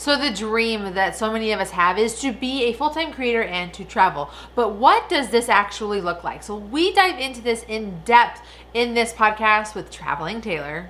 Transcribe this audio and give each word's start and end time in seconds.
So, 0.00 0.16
the 0.16 0.30
dream 0.30 0.94
that 0.94 1.14
so 1.14 1.30
many 1.30 1.52
of 1.52 1.60
us 1.60 1.72
have 1.72 1.98
is 1.98 2.18
to 2.22 2.32
be 2.32 2.64
a 2.64 2.72
full 2.72 2.88
time 2.88 3.12
creator 3.12 3.42
and 3.42 3.70
to 3.74 3.84
travel. 3.84 4.30
But 4.54 4.76
what 4.76 5.10
does 5.10 5.28
this 5.28 5.50
actually 5.50 6.00
look 6.00 6.24
like? 6.24 6.42
So, 6.42 6.56
we 6.56 6.94
dive 6.94 7.20
into 7.20 7.42
this 7.42 7.66
in 7.68 8.00
depth 8.06 8.40
in 8.72 8.94
this 8.94 9.12
podcast 9.12 9.74
with 9.74 9.90
Traveling 9.90 10.40
Taylor. 10.40 10.88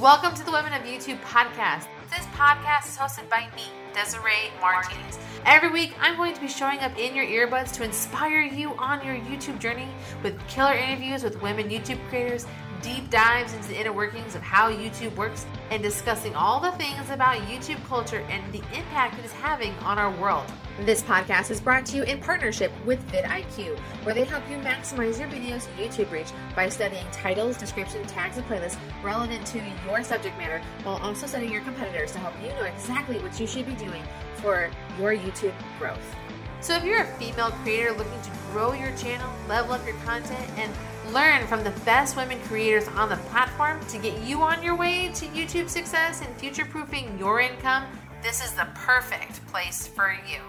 Welcome 0.00 0.34
to 0.34 0.44
the 0.44 0.50
Women 0.50 0.72
of 0.72 0.82
YouTube 0.82 1.20
podcast. 1.20 1.86
This 2.10 2.26
podcast 2.34 2.88
is 2.88 2.98
hosted 2.98 3.30
by 3.30 3.46
me, 3.54 3.62
Desiree 3.94 4.50
Martinez. 4.60 5.20
Every 5.46 5.70
week, 5.70 5.94
I'm 6.00 6.16
going 6.16 6.34
to 6.34 6.40
be 6.40 6.48
showing 6.48 6.80
up 6.80 6.98
in 6.98 7.14
your 7.14 7.26
earbuds 7.26 7.72
to 7.74 7.84
inspire 7.84 8.42
you 8.42 8.74
on 8.74 9.06
your 9.06 9.14
YouTube 9.14 9.60
journey 9.60 9.86
with 10.24 10.36
killer 10.48 10.74
interviews 10.74 11.22
with 11.22 11.40
women 11.42 11.70
YouTube 11.70 12.00
creators 12.08 12.44
deep 12.82 13.08
dives 13.10 13.54
into 13.54 13.68
the 13.68 13.80
inner 13.80 13.92
workings 13.92 14.34
of 14.34 14.42
how 14.42 14.70
YouTube 14.70 15.14
works 15.14 15.46
and 15.70 15.82
discussing 15.82 16.34
all 16.34 16.60
the 16.60 16.72
things 16.72 17.08
about 17.10 17.36
YouTube 17.42 17.82
culture 17.86 18.26
and 18.28 18.52
the 18.52 18.58
impact 18.76 19.18
it 19.18 19.24
is 19.24 19.32
having 19.32 19.72
on 19.84 19.98
our 19.98 20.10
world. 20.20 20.44
This 20.80 21.02
podcast 21.02 21.50
is 21.50 21.60
brought 21.60 21.86
to 21.86 21.96
you 21.96 22.02
in 22.02 22.20
partnership 22.20 22.72
with 22.84 23.06
vidIQ, 23.12 23.78
where 24.04 24.14
they 24.14 24.24
help 24.24 24.42
you 24.50 24.56
maximize 24.58 25.18
your 25.18 25.28
video's 25.28 25.68
YouTube 25.78 26.10
reach 26.10 26.32
by 26.56 26.68
studying 26.68 27.06
titles, 27.12 27.56
description, 27.56 28.04
tags, 28.06 28.36
and 28.36 28.46
playlists 28.46 28.76
relevant 29.02 29.46
to 29.46 29.62
your 29.86 30.02
subject 30.02 30.36
matter, 30.36 30.60
while 30.82 30.96
also 30.96 31.26
studying 31.26 31.52
your 31.52 31.62
competitors 31.62 32.10
to 32.12 32.18
help 32.18 32.34
you 32.42 32.48
know 32.48 32.64
exactly 32.64 33.18
what 33.20 33.38
you 33.38 33.46
should 33.46 33.66
be 33.66 33.74
doing 33.74 34.02
for 34.36 34.70
your 34.98 35.14
YouTube 35.14 35.54
growth. 35.78 36.16
So 36.60 36.74
if 36.76 36.84
you're 36.84 37.02
a 37.02 37.06
female 37.18 37.50
creator 37.62 37.92
looking 37.92 38.20
to 38.22 38.30
grow 38.50 38.72
your 38.72 38.96
channel, 38.96 39.30
level 39.48 39.72
up 39.72 39.84
your 39.86 39.96
content, 40.04 40.48
and 40.56 40.72
learn 41.12 41.46
from 41.46 41.62
the 41.62 41.70
best 41.84 42.16
women 42.16 42.40
creators 42.44 42.88
on 42.88 43.08
the 43.08 43.16
platform 43.28 43.78
to 43.86 43.98
get 43.98 44.18
you 44.22 44.40
on 44.42 44.62
your 44.62 44.74
way 44.74 45.10
to 45.14 45.26
YouTube 45.26 45.68
success 45.68 46.22
and 46.22 46.34
future 46.36 46.64
proofing 46.64 47.18
your 47.18 47.40
income, 47.40 47.84
this 48.22 48.42
is 48.42 48.52
the 48.52 48.66
perfect 48.74 49.46
place 49.48 49.86
for 49.86 50.16
you. 50.26 50.40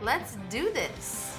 Let's 0.00 0.36
do 0.50 0.72
this. 0.72 1.37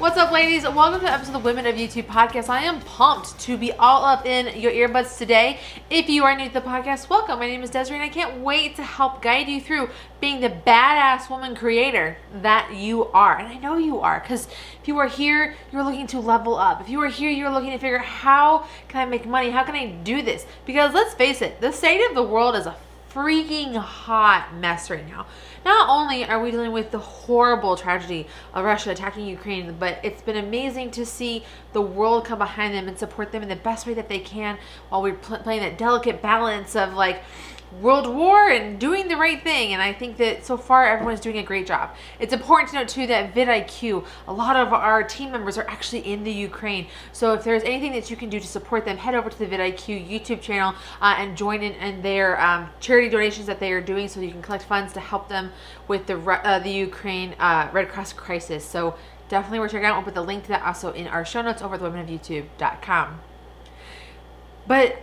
What's 0.00 0.16
up, 0.16 0.32
ladies? 0.32 0.62
Welcome 0.62 1.00
to 1.00 1.04
the 1.04 1.12
episode 1.12 1.34
of 1.34 1.42
the 1.42 1.46
Women 1.46 1.66
of 1.66 1.74
YouTube 1.74 2.06
podcast. 2.06 2.48
I 2.48 2.62
am 2.62 2.80
pumped 2.80 3.38
to 3.40 3.58
be 3.58 3.70
all 3.72 4.02
up 4.02 4.24
in 4.24 4.58
your 4.58 4.72
earbuds 4.72 5.18
today. 5.18 5.60
If 5.90 6.08
you 6.08 6.24
are 6.24 6.34
new 6.34 6.48
to 6.48 6.54
the 6.54 6.62
podcast, 6.62 7.10
welcome. 7.10 7.38
My 7.38 7.46
name 7.46 7.62
is 7.62 7.68
Desiree, 7.68 7.98
and 7.98 8.04
I 8.04 8.08
can't 8.08 8.40
wait 8.40 8.76
to 8.76 8.82
help 8.82 9.20
guide 9.20 9.46
you 9.46 9.60
through 9.60 9.90
being 10.18 10.40
the 10.40 10.48
badass 10.48 11.28
woman 11.28 11.54
creator 11.54 12.16
that 12.40 12.72
you 12.74 13.08
are. 13.08 13.36
And 13.36 13.48
I 13.48 13.58
know 13.58 13.76
you 13.76 14.00
are, 14.00 14.20
because 14.20 14.46
if 14.80 14.88
you 14.88 14.96
are 14.96 15.06
here, 15.06 15.54
you're 15.70 15.82
looking 15.82 16.06
to 16.06 16.18
level 16.18 16.56
up. 16.56 16.80
If 16.80 16.88
you 16.88 17.02
are 17.02 17.08
here, 17.08 17.30
you're 17.30 17.50
looking 17.50 17.72
to 17.72 17.78
figure 17.78 17.98
out 17.98 18.06
how 18.06 18.66
can 18.88 19.02
I 19.02 19.04
make 19.04 19.26
money? 19.26 19.50
How 19.50 19.64
can 19.64 19.74
I 19.74 19.88
do 19.88 20.22
this? 20.22 20.46
Because 20.64 20.94
let's 20.94 21.12
face 21.12 21.42
it, 21.42 21.60
the 21.60 21.72
state 21.72 22.02
of 22.08 22.14
the 22.14 22.22
world 22.22 22.56
is 22.56 22.64
a 22.64 22.74
freaking 23.12 23.76
hot 23.76 24.54
mess 24.54 24.88
right 24.88 25.06
now. 25.06 25.26
Not 25.64 25.88
only 25.88 26.24
are 26.24 26.42
we 26.42 26.50
dealing 26.50 26.72
with 26.72 26.90
the 26.90 26.98
horrible 26.98 27.76
tragedy 27.76 28.26
of 28.54 28.64
Russia 28.64 28.90
attacking 28.90 29.26
Ukraine, 29.26 29.76
but 29.78 29.98
it's 30.02 30.22
been 30.22 30.36
amazing 30.36 30.90
to 30.92 31.04
see 31.04 31.44
the 31.72 31.82
world 31.82 32.24
come 32.24 32.38
behind 32.38 32.74
them 32.74 32.88
and 32.88 32.98
support 32.98 33.32
them 33.32 33.42
in 33.42 33.48
the 33.48 33.56
best 33.56 33.86
way 33.86 33.94
that 33.94 34.08
they 34.08 34.20
can 34.20 34.58
while 34.88 35.02
we're 35.02 35.14
pl- 35.14 35.38
playing 35.38 35.60
that 35.60 35.76
delicate 35.76 36.22
balance 36.22 36.74
of 36.74 36.94
like 36.94 37.22
world 37.80 38.06
war 38.12 38.48
and 38.48 38.78
doing 38.78 39.08
the 39.08 39.16
right 39.16 39.42
thing. 39.42 39.72
And 39.72 39.80
I 39.80 39.92
think 39.92 40.16
that 40.16 40.44
so 40.44 40.56
far 40.56 40.86
everyone 40.86 41.14
is 41.14 41.20
doing 41.20 41.38
a 41.38 41.42
great 41.42 41.66
job. 41.66 41.94
It's 42.18 42.32
important 42.32 42.70
to 42.70 42.76
note 42.76 42.88
too 42.88 43.06
that 43.06 43.34
vidIQ, 43.34 44.04
a 44.26 44.32
lot 44.32 44.56
of 44.56 44.72
our 44.72 45.02
team 45.02 45.30
members 45.30 45.56
are 45.56 45.68
actually 45.68 46.00
in 46.12 46.24
the 46.24 46.32
Ukraine. 46.32 46.86
So 47.12 47.32
if 47.34 47.44
there's 47.44 47.62
anything 47.62 47.92
that 47.92 48.10
you 48.10 48.16
can 48.16 48.28
do 48.28 48.40
to 48.40 48.46
support 48.46 48.84
them, 48.84 48.96
head 48.96 49.14
over 49.14 49.30
to 49.30 49.38
the 49.38 49.46
vidIQ 49.46 50.08
YouTube 50.08 50.40
channel 50.40 50.74
uh, 51.00 51.14
and 51.18 51.36
join 51.36 51.62
in, 51.62 51.72
in 51.74 52.02
their 52.02 52.40
um, 52.40 52.68
charity 52.80 53.08
donations 53.08 53.46
that 53.46 53.60
they 53.60 53.72
are 53.72 53.80
doing 53.80 54.08
so 54.08 54.20
you 54.20 54.30
can 54.30 54.42
collect 54.42 54.64
funds 54.64 54.92
to 54.94 55.00
help 55.00 55.28
them 55.28 55.52
with 55.86 56.06
the, 56.06 56.18
uh, 56.18 56.58
the 56.58 56.70
Ukraine 56.70 57.34
uh, 57.38 57.68
Red 57.72 57.88
Cross 57.88 58.14
crisis. 58.14 58.64
So 58.64 58.96
definitely 59.28 59.60
worth 59.60 59.72
checking 59.72 59.86
out. 59.86 59.96
We'll 59.96 60.04
put 60.04 60.14
the 60.14 60.22
link 60.22 60.42
to 60.44 60.48
that 60.50 60.62
also 60.62 60.92
in 60.92 61.06
our 61.06 61.24
show 61.24 61.40
notes 61.42 61.62
over 61.62 61.76
at 61.76 61.80
thewomenofyoutube.com. 61.80 63.20
But 64.66 64.98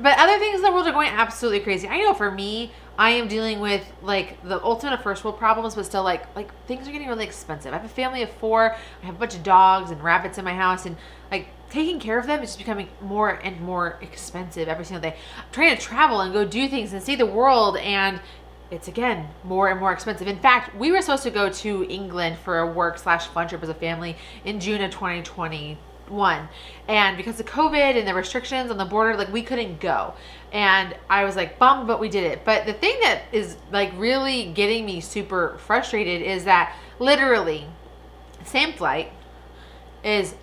but 0.00 0.18
other 0.18 0.38
things 0.38 0.56
in 0.56 0.62
the 0.62 0.70
world 0.70 0.86
are 0.86 0.92
going 0.92 1.08
absolutely 1.08 1.60
crazy. 1.60 1.88
I 1.88 1.98
know 1.98 2.12
for 2.12 2.30
me, 2.30 2.72
I 2.98 3.10
am 3.10 3.28
dealing 3.28 3.60
with 3.60 3.84
like 4.02 4.42
the 4.42 4.62
ultimate 4.62 4.94
of 4.94 5.02
first 5.02 5.24
world 5.24 5.38
problems, 5.38 5.74
but 5.74 5.86
still 5.86 6.02
like 6.02 6.34
like 6.36 6.50
things 6.66 6.88
are 6.88 6.92
getting 6.92 7.08
really 7.08 7.24
expensive. 7.24 7.72
I 7.72 7.76
have 7.76 7.84
a 7.84 7.88
family 7.88 8.22
of 8.22 8.30
four. 8.30 8.74
I 9.02 9.06
have 9.06 9.16
a 9.16 9.18
bunch 9.18 9.34
of 9.34 9.42
dogs 9.42 9.90
and 9.90 10.02
rabbits 10.02 10.38
in 10.38 10.44
my 10.44 10.54
house, 10.54 10.86
and 10.86 10.96
like 11.30 11.48
taking 11.70 11.98
care 11.98 12.18
of 12.18 12.26
them 12.26 12.42
is 12.42 12.50
just 12.50 12.58
becoming 12.58 12.88
more 13.00 13.30
and 13.30 13.60
more 13.60 13.98
expensive 14.00 14.68
every 14.68 14.84
single 14.84 15.02
day. 15.02 15.16
I'm 15.36 15.44
trying 15.52 15.76
to 15.76 15.82
travel 15.82 16.20
and 16.20 16.32
go 16.32 16.44
do 16.44 16.68
things 16.68 16.92
and 16.92 17.02
see 17.02 17.16
the 17.16 17.26
world, 17.26 17.76
and 17.78 18.20
it's 18.70 18.88
again 18.88 19.28
more 19.44 19.68
and 19.68 19.78
more 19.78 19.92
expensive. 19.92 20.26
In 20.26 20.38
fact, 20.38 20.74
we 20.76 20.90
were 20.90 21.00
supposed 21.00 21.22
to 21.22 21.30
go 21.30 21.48
to 21.50 21.84
England 21.84 22.38
for 22.38 22.58
a 22.58 22.66
work 22.66 22.98
slash 22.98 23.26
fun 23.28 23.48
trip 23.48 23.62
as 23.62 23.68
a 23.68 23.74
family 23.74 24.16
in 24.44 24.60
June 24.60 24.82
of 24.82 24.90
2020 24.90 25.78
one. 26.08 26.48
And 26.88 27.16
because 27.16 27.40
of 27.40 27.46
covid 27.46 27.96
and 27.96 28.06
the 28.06 28.14
restrictions 28.14 28.70
on 28.70 28.78
the 28.78 28.84
border 28.84 29.16
like 29.16 29.32
we 29.32 29.42
couldn't 29.42 29.80
go. 29.80 30.14
And 30.52 30.94
i 31.10 31.24
was 31.24 31.36
like 31.36 31.58
bummed 31.58 31.86
but 31.86 32.00
we 32.00 32.08
did 32.08 32.24
it. 32.24 32.44
But 32.44 32.66
the 32.66 32.72
thing 32.72 32.98
that 33.02 33.22
is 33.32 33.56
like 33.72 33.92
really 33.96 34.52
getting 34.52 34.86
me 34.86 35.00
super 35.00 35.56
frustrated 35.58 36.22
is 36.22 36.44
that 36.44 36.74
literally 36.98 37.66
same 38.44 38.72
flight 38.72 39.12
is 40.04 40.34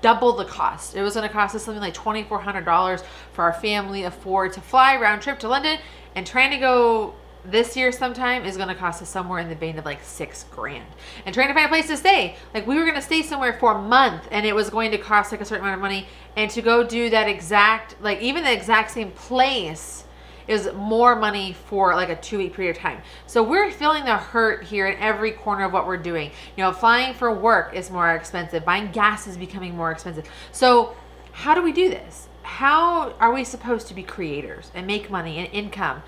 double 0.00 0.32
the 0.32 0.44
cost. 0.44 0.94
It 0.94 1.02
was 1.02 1.14
going 1.14 1.26
to 1.26 1.32
cost 1.32 1.54
us 1.54 1.64
something 1.64 1.80
like 1.80 1.94
$2400 1.94 3.04
for 3.32 3.42
our 3.42 3.52
family 3.52 4.04
of 4.04 4.14
four 4.14 4.48
to 4.48 4.60
fly 4.60 4.96
round 4.96 5.22
trip 5.22 5.38
to 5.40 5.48
london 5.48 5.78
and 6.14 6.26
trying 6.26 6.50
to 6.50 6.58
go 6.58 7.14
this 7.50 7.76
year 7.76 7.92
sometime 7.92 8.44
is 8.44 8.56
going 8.56 8.68
to 8.68 8.74
cost 8.74 9.02
us 9.02 9.08
somewhere 9.08 9.38
in 9.38 9.48
the 9.48 9.54
vein 9.54 9.78
of 9.78 9.84
like 9.84 10.02
six 10.02 10.44
grand. 10.50 10.86
And 11.24 11.34
trying 11.34 11.48
to 11.48 11.54
find 11.54 11.66
a 11.66 11.68
place 11.68 11.86
to 11.88 11.96
stay 11.96 12.36
like 12.54 12.66
we 12.66 12.76
were 12.76 12.84
going 12.84 12.96
to 12.96 13.02
stay 13.02 13.22
somewhere 13.22 13.52
for 13.54 13.72
a 13.72 13.82
month 13.82 14.28
and 14.30 14.46
it 14.46 14.54
was 14.54 14.70
going 14.70 14.90
to 14.90 14.98
cost 14.98 15.32
like 15.32 15.40
a 15.40 15.44
certain 15.44 15.64
amount 15.64 15.76
of 15.76 15.82
money. 15.82 16.06
And 16.36 16.50
to 16.50 16.62
go 16.62 16.84
do 16.84 17.10
that 17.10 17.28
exact 17.28 18.00
like 18.00 18.20
even 18.20 18.44
the 18.44 18.52
exact 18.52 18.90
same 18.90 19.10
place 19.12 20.04
is 20.48 20.70
more 20.74 21.16
money 21.16 21.52
for 21.52 21.94
like 21.94 22.08
a 22.08 22.16
two 22.16 22.38
week 22.38 22.54
period 22.54 22.76
of 22.76 22.82
time. 22.82 23.02
So 23.26 23.42
we're 23.42 23.70
feeling 23.70 24.04
the 24.04 24.16
hurt 24.16 24.64
here 24.64 24.86
in 24.86 24.96
every 24.98 25.32
corner 25.32 25.64
of 25.64 25.72
what 25.72 25.86
we're 25.86 25.96
doing. 25.96 26.30
You 26.56 26.64
know 26.64 26.72
flying 26.72 27.14
for 27.14 27.32
work 27.32 27.74
is 27.74 27.90
more 27.90 28.14
expensive. 28.14 28.64
Buying 28.64 28.90
gas 28.92 29.26
is 29.26 29.36
becoming 29.36 29.76
more 29.76 29.90
expensive. 29.90 30.28
So 30.52 30.94
how 31.32 31.54
do 31.54 31.62
we 31.62 31.72
do 31.72 31.88
this? 31.88 32.28
How 32.42 33.12
are 33.18 33.32
we 33.32 33.42
supposed 33.44 33.88
to 33.88 33.94
be 33.94 34.02
creators 34.02 34.70
and 34.74 34.86
make 34.86 35.10
money 35.10 35.38
and 35.38 35.48
income 35.52 36.02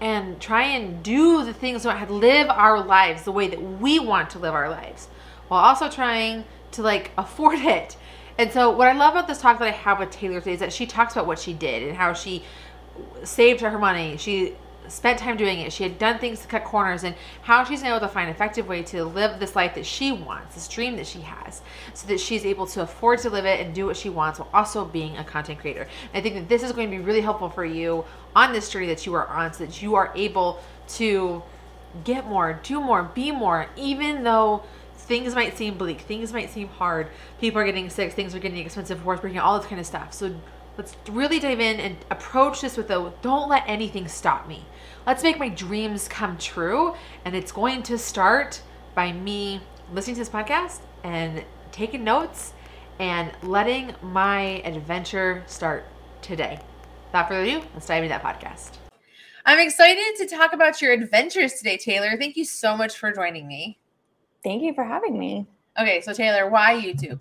and 0.00 0.40
try 0.40 0.64
and 0.64 1.02
do 1.02 1.44
the 1.44 1.52
things 1.52 1.82
that 1.82 2.10
live 2.10 2.48
our 2.48 2.82
lives 2.82 3.24
the 3.24 3.32
way 3.32 3.48
that 3.48 3.62
we 3.80 3.98
want 3.98 4.30
to 4.30 4.38
live 4.38 4.54
our 4.54 4.70
lives 4.70 5.08
while 5.48 5.62
also 5.62 5.90
trying 5.90 6.44
to 6.72 6.82
like 6.82 7.10
afford 7.18 7.58
it. 7.58 7.96
And 8.38 8.50
so 8.52 8.70
what 8.70 8.88
i 8.88 8.92
love 8.92 9.14
about 9.14 9.28
this 9.28 9.40
talk 9.40 9.58
that 9.58 9.68
i 9.68 9.72
have 9.72 9.98
with 9.98 10.10
taylor 10.10 10.38
today 10.38 10.54
is 10.54 10.60
that 10.60 10.72
she 10.72 10.86
talks 10.86 11.12
about 11.12 11.26
what 11.26 11.38
she 11.38 11.52
did 11.52 11.82
and 11.82 11.96
how 11.96 12.14
she 12.14 12.42
saved 13.24 13.60
her 13.60 13.78
money. 13.78 14.16
She 14.16 14.54
spent 14.90 15.18
time 15.18 15.36
doing 15.36 15.60
it. 15.60 15.72
She 15.72 15.82
had 15.82 15.98
done 15.98 16.18
things 16.18 16.40
to 16.40 16.48
cut 16.48 16.64
corners 16.64 17.04
and 17.04 17.14
how 17.42 17.64
she's 17.64 17.82
able 17.82 18.00
to 18.00 18.08
find 18.08 18.28
an 18.28 18.34
effective 18.34 18.68
way 18.68 18.82
to 18.84 19.04
live 19.04 19.38
this 19.38 19.56
life 19.56 19.74
that 19.74 19.86
she 19.86 20.12
wants, 20.12 20.54
this 20.54 20.68
dream 20.68 20.96
that 20.96 21.06
she 21.06 21.20
has, 21.20 21.62
so 21.94 22.06
that 22.08 22.20
she's 22.20 22.44
able 22.44 22.66
to 22.66 22.82
afford 22.82 23.20
to 23.20 23.30
live 23.30 23.44
it 23.44 23.60
and 23.60 23.74
do 23.74 23.86
what 23.86 23.96
she 23.96 24.10
wants 24.10 24.38
while 24.38 24.50
also 24.52 24.84
being 24.84 25.16
a 25.16 25.24
content 25.24 25.60
creator. 25.60 25.88
And 26.12 26.20
I 26.20 26.20
think 26.20 26.34
that 26.34 26.48
this 26.48 26.62
is 26.62 26.72
going 26.72 26.90
to 26.90 26.96
be 26.96 27.02
really 27.02 27.20
helpful 27.20 27.50
for 27.50 27.64
you 27.64 28.04
on 28.34 28.52
this 28.52 28.68
journey 28.68 28.86
that 28.86 29.06
you 29.06 29.14
are 29.14 29.26
on 29.26 29.52
so 29.52 29.64
that 29.64 29.80
you 29.80 29.94
are 29.94 30.12
able 30.14 30.62
to 30.88 31.42
get 32.04 32.26
more, 32.26 32.60
do 32.62 32.80
more, 32.80 33.04
be 33.14 33.30
more, 33.32 33.66
even 33.76 34.22
though 34.22 34.62
things 34.94 35.34
might 35.34 35.56
seem 35.56 35.76
bleak, 35.76 36.02
things 36.02 36.32
might 36.32 36.50
seem 36.50 36.68
hard, 36.68 37.08
people 37.40 37.60
are 37.60 37.64
getting 37.64 37.90
sick, 37.90 38.12
things 38.12 38.34
are 38.34 38.38
getting 38.38 38.58
expensive, 38.58 39.04
wars 39.04 39.20
breaking, 39.20 39.40
all 39.40 39.58
this 39.58 39.66
kind 39.66 39.80
of 39.80 39.86
stuff. 39.86 40.12
So 40.12 40.34
let's 40.78 40.96
really 41.08 41.40
dive 41.40 41.60
in 41.60 41.80
and 41.80 41.96
approach 42.10 42.60
this 42.60 42.76
with 42.76 42.90
a 42.90 43.12
don't 43.22 43.48
let 43.48 43.64
anything 43.66 44.06
stop 44.08 44.46
me. 44.46 44.64
Let's 45.06 45.22
make 45.22 45.38
my 45.38 45.48
dreams 45.48 46.08
come 46.08 46.36
true. 46.38 46.94
And 47.24 47.34
it's 47.34 47.52
going 47.52 47.82
to 47.84 47.96
start 47.96 48.60
by 48.94 49.12
me 49.12 49.60
listening 49.92 50.16
to 50.16 50.20
this 50.20 50.28
podcast 50.28 50.80
and 51.04 51.44
taking 51.72 52.04
notes 52.04 52.52
and 52.98 53.32
letting 53.42 53.94
my 54.02 54.60
adventure 54.64 55.42
start 55.46 55.84
today. 56.20 56.60
Without 57.06 57.28
further 57.28 57.42
ado, 57.42 57.62
let's 57.74 57.86
dive 57.86 58.04
into 58.04 58.08
that 58.10 58.22
podcast. 58.22 58.76
I'm 59.46 59.58
excited 59.58 60.16
to 60.18 60.26
talk 60.26 60.52
about 60.52 60.82
your 60.82 60.92
adventures 60.92 61.54
today, 61.54 61.78
Taylor. 61.78 62.16
Thank 62.18 62.36
you 62.36 62.44
so 62.44 62.76
much 62.76 62.98
for 62.98 63.10
joining 63.10 63.48
me. 63.48 63.78
Thank 64.44 64.62
you 64.62 64.74
for 64.74 64.84
having 64.84 65.18
me. 65.18 65.46
Okay, 65.80 66.02
so 66.02 66.12
Taylor, 66.12 66.50
why 66.50 66.74
YouTube? 66.74 67.18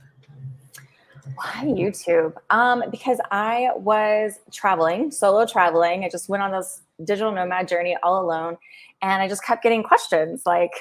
Why 1.35 1.63
YouTube? 1.63 2.33
Um, 2.49 2.83
because 2.91 3.19
I 3.31 3.69
was 3.75 4.39
traveling, 4.51 5.11
solo 5.11 5.45
traveling. 5.45 6.03
I 6.03 6.09
just 6.09 6.27
went 6.27 6.43
on 6.43 6.51
this 6.51 6.81
digital 7.03 7.31
nomad 7.31 7.67
journey 7.67 7.95
all 8.03 8.21
alone. 8.23 8.57
And 9.01 9.21
I 9.21 9.27
just 9.27 9.43
kept 9.43 9.63
getting 9.63 9.83
questions 9.83 10.43
like, 10.45 10.71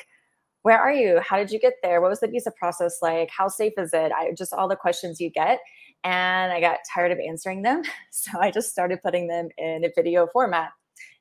where 0.62 0.78
are 0.78 0.92
you? 0.92 1.20
How 1.20 1.36
did 1.36 1.50
you 1.50 1.58
get 1.58 1.74
there? 1.82 2.00
What 2.00 2.10
was 2.10 2.20
the 2.20 2.28
visa 2.28 2.50
process 2.50 2.98
like? 3.00 3.30
How 3.30 3.48
safe 3.48 3.74
is 3.78 3.92
it? 3.94 4.12
I 4.12 4.32
just 4.32 4.52
all 4.52 4.68
the 4.68 4.76
questions 4.76 5.20
you 5.20 5.30
get. 5.30 5.60
And 6.04 6.52
I 6.52 6.60
got 6.60 6.78
tired 6.92 7.12
of 7.12 7.18
answering 7.18 7.62
them. 7.62 7.82
So 8.10 8.38
I 8.40 8.50
just 8.50 8.70
started 8.70 9.02
putting 9.02 9.28
them 9.28 9.48
in 9.56 9.84
a 9.84 9.90
video 9.94 10.26
format. 10.32 10.70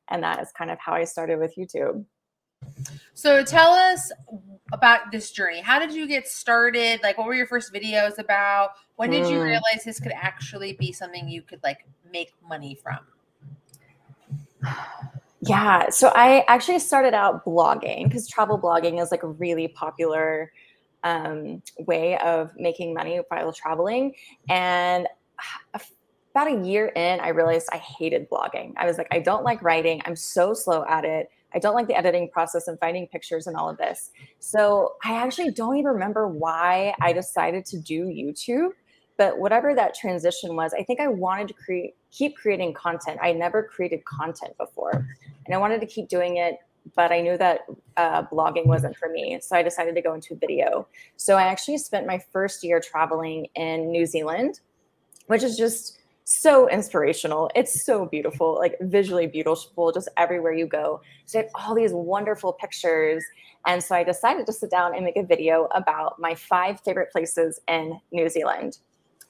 And 0.09 0.23
that 0.23 0.41
is 0.41 0.51
kind 0.57 0.71
of 0.71 0.79
how 0.79 0.93
I 0.93 1.03
started 1.03 1.39
with 1.39 1.55
YouTube. 1.55 2.03
So 3.13 3.43
tell 3.43 3.71
us 3.71 4.11
about 4.73 5.11
this 5.11 5.31
journey. 5.31 5.61
How 5.61 5.79
did 5.79 5.91
you 5.93 6.07
get 6.07 6.27
started? 6.27 7.01
Like, 7.03 7.17
what 7.17 7.27
were 7.27 7.35
your 7.35 7.47
first 7.47 7.73
videos 7.73 8.17
about? 8.17 8.71
When 8.95 9.09
did 9.11 9.29
you 9.29 9.37
Mm. 9.39 9.43
realize 9.43 9.83
this 9.85 9.99
could 9.99 10.11
actually 10.13 10.73
be 10.73 10.91
something 10.91 11.27
you 11.27 11.41
could 11.41 11.61
like 11.63 11.85
make 12.11 12.33
money 12.41 12.75
from? 12.75 12.99
Yeah, 15.41 15.89
so 15.89 16.11
I 16.15 16.43
actually 16.47 16.79
started 16.79 17.13
out 17.13 17.45
blogging 17.45 18.05
because 18.05 18.27
travel 18.27 18.59
blogging 18.59 19.01
is 19.01 19.11
like 19.11 19.23
a 19.23 19.27
really 19.27 19.67
popular 19.67 20.51
um, 21.03 21.61
way 21.79 22.17
of 22.17 22.51
making 22.57 22.93
money 22.93 23.21
while 23.29 23.53
traveling. 23.53 24.13
And 24.49 25.07
about 26.33 26.47
a 26.47 26.65
year 26.65 26.87
in, 26.87 27.19
I 27.19 27.29
realized 27.29 27.69
I 27.71 27.77
hated 27.77 28.29
blogging. 28.29 28.73
I 28.77 28.85
was 28.85 28.97
like, 28.97 29.07
I 29.11 29.19
don't 29.19 29.43
like 29.43 29.61
writing. 29.61 30.01
I'm 30.05 30.15
so 30.15 30.53
slow 30.53 30.83
at 30.87 31.05
it. 31.05 31.29
I 31.53 31.59
don't 31.59 31.75
like 31.75 31.87
the 31.87 31.95
editing 31.95 32.29
process 32.29 32.67
and 32.67 32.79
finding 32.79 33.07
pictures 33.07 33.47
and 33.47 33.55
all 33.55 33.69
of 33.69 33.77
this. 33.77 34.11
So 34.39 34.95
I 35.03 35.15
actually 35.15 35.51
don't 35.51 35.77
even 35.77 35.91
remember 35.93 36.27
why 36.27 36.93
I 37.01 37.13
decided 37.13 37.65
to 37.65 37.79
do 37.79 38.05
YouTube. 38.05 38.71
But 39.17 39.39
whatever 39.39 39.73
that 39.75 39.95
transition 39.95 40.55
was, 40.55 40.73
I 40.73 40.83
think 40.83 40.99
I 40.99 41.07
wanted 41.07 41.49
to 41.49 41.53
create, 41.55 41.95
keep 42.11 42.37
creating 42.37 42.73
content. 42.73 43.19
I 43.21 43.33
never 43.33 43.63
created 43.63 44.05
content 44.05 44.55
before, 44.57 45.07
and 45.45 45.55
I 45.55 45.57
wanted 45.57 45.81
to 45.81 45.87
keep 45.87 46.07
doing 46.07 46.37
it. 46.37 46.59
But 46.95 47.11
I 47.11 47.19
knew 47.19 47.37
that 47.37 47.61
uh, 47.97 48.23
blogging 48.23 48.65
wasn't 48.65 48.95
for 48.95 49.09
me, 49.09 49.39
so 49.41 49.57
I 49.57 49.63
decided 49.63 49.93
to 49.95 50.01
go 50.01 50.13
into 50.13 50.35
video. 50.35 50.87
So 51.17 51.35
I 51.35 51.43
actually 51.43 51.79
spent 51.79 52.07
my 52.07 52.23
first 52.31 52.63
year 52.63 52.79
traveling 52.79 53.47
in 53.55 53.91
New 53.91 54.05
Zealand, 54.05 54.61
which 55.25 55.43
is 55.43 55.57
just 55.57 55.99
so 56.23 56.69
inspirational. 56.69 57.49
It's 57.55 57.85
so 57.85 58.05
beautiful, 58.05 58.55
like 58.55 58.75
visually 58.81 59.27
beautiful, 59.27 59.93
just 59.93 60.09
everywhere 60.17 60.53
you 60.53 60.67
go. 60.67 61.01
So 61.25 61.39
I 61.39 61.41
had 61.43 61.51
all 61.55 61.73
these 61.73 61.93
wonderful 61.93 62.53
pictures. 62.53 63.23
And 63.65 63.81
so 63.81 63.95
I 63.95 64.03
decided 64.03 64.45
to 64.45 64.53
sit 64.53 64.69
down 64.69 64.93
and 64.93 65.05
make 65.05 65.15
a 65.15 65.23
video 65.23 65.69
about 65.71 66.19
my 66.19 66.35
five 66.35 66.81
favorite 66.81 67.11
places 67.11 67.61
in 67.67 67.99
New 68.11 68.27
Zealand, 68.27 68.79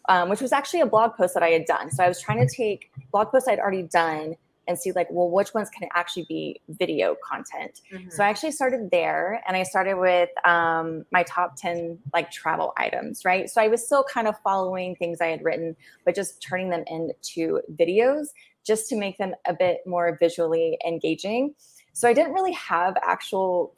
um, 0.07 0.30
which 0.30 0.42
was 0.42 0.51
actually 0.51 0.81
a 0.81 0.86
blog 0.86 1.15
post 1.15 1.33
that 1.33 1.44
I 1.44 1.50
had 1.50 1.65
done. 1.65 1.92
So 1.92 2.04
I 2.04 2.07
was 2.07 2.21
trying 2.21 2.45
to 2.45 2.54
take 2.54 2.92
blog 3.12 3.31
posts 3.31 3.48
I'd 3.48 3.59
already 3.59 3.83
done 3.83 4.36
and 4.68 4.77
see 4.77 4.92
like, 4.92 5.07
well, 5.09 5.30
which 5.30 5.54
ones 5.54 5.69
can 5.69 5.88
actually 5.94 6.25
be 6.27 6.62
video 6.68 7.15
content. 7.24 7.81
So 8.12 8.24
I 8.24 8.27
actually 8.30 8.51
started 8.51 8.92
there 8.92 9.42
and 9.48 9.56
I 9.56 9.63
started 9.63 9.95
with 9.95 10.30
um, 10.45 11.06
my 11.12 11.24
top 11.24 11.56
10 11.56 11.98
like 12.13 12.31
travel 12.31 12.74
items, 12.77 13.24
right? 13.24 13.50
So 13.50 13.62
I 13.62 13.69
was 13.69 13.86
still 13.86 14.04
kind 14.04 14.27
of 14.27 14.36
following 14.44 14.95
things 14.95 15.21
I 15.21 15.27
had 15.27 15.44
written, 15.44 15.75
but 16.06 16.15
just 16.15 16.42
turning 16.42 16.69
them 16.69 16.83
into 16.88 17.62
videos 17.80 18.27
just 18.65 18.89
to 18.89 18.98
make 18.98 19.18
them 19.18 19.33
a 19.48 19.54
bit 19.54 19.80
more 19.86 20.18
visually 20.19 20.77
engaging. 20.86 21.56
So 21.94 22.09
I 22.09 22.13
didn't 22.13 22.33
really 22.33 22.54
have 22.54 22.98
actual 23.01 23.74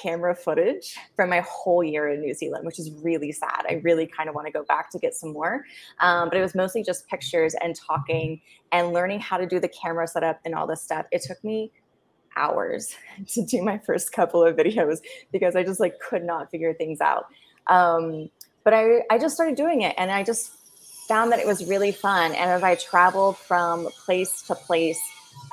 camera 0.00 0.34
footage 0.34 0.96
from 1.14 1.30
my 1.30 1.40
whole 1.40 1.82
year 1.82 2.08
in 2.08 2.20
New 2.20 2.34
Zealand, 2.34 2.66
which 2.66 2.78
is 2.78 2.90
really 3.02 3.32
sad. 3.32 3.64
I 3.68 3.80
really 3.84 4.06
kind 4.06 4.28
of 4.28 4.34
want 4.34 4.46
to 4.46 4.52
go 4.52 4.64
back 4.64 4.90
to 4.90 4.98
get 4.98 5.14
some 5.14 5.32
more. 5.32 5.64
Um, 6.00 6.28
but 6.28 6.38
it 6.38 6.42
was 6.42 6.54
mostly 6.54 6.82
just 6.82 7.08
pictures 7.08 7.54
and 7.62 7.74
talking 7.74 8.40
and 8.72 8.92
learning 8.92 9.20
how 9.20 9.36
to 9.36 9.46
do 9.46 9.58
the 9.58 9.68
camera 9.68 10.06
setup 10.06 10.40
and 10.44 10.54
all 10.54 10.66
this 10.66 10.82
stuff. 10.82 11.06
It 11.12 11.22
took 11.22 11.42
me 11.42 11.72
hours 12.36 12.94
to 13.28 13.44
do 13.44 13.62
my 13.62 13.78
first 13.78 14.12
couple 14.12 14.44
of 14.44 14.56
videos 14.56 15.00
because 15.32 15.56
I 15.56 15.62
just 15.62 15.80
like 15.80 15.98
could 16.00 16.24
not 16.24 16.50
figure 16.50 16.74
things 16.74 17.00
out. 17.00 17.26
Um, 17.68 18.30
but 18.64 18.74
I, 18.74 19.02
I 19.10 19.18
just 19.18 19.34
started 19.34 19.56
doing 19.56 19.82
it 19.82 19.94
and 19.96 20.10
I 20.10 20.22
just 20.22 20.52
found 21.08 21.32
that 21.32 21.38
it 21.38 21.46
was 21.46 21.64
really 21.66 21.92
fun. 21.92 22.32
And 22.32 22.50
as 22.50 22.62
I 22.62 22.74
traveled 22.74 23.36
from 23.36 23.88
place 24.04 24.42
to 24.42 24.54
place, 24.54 25.00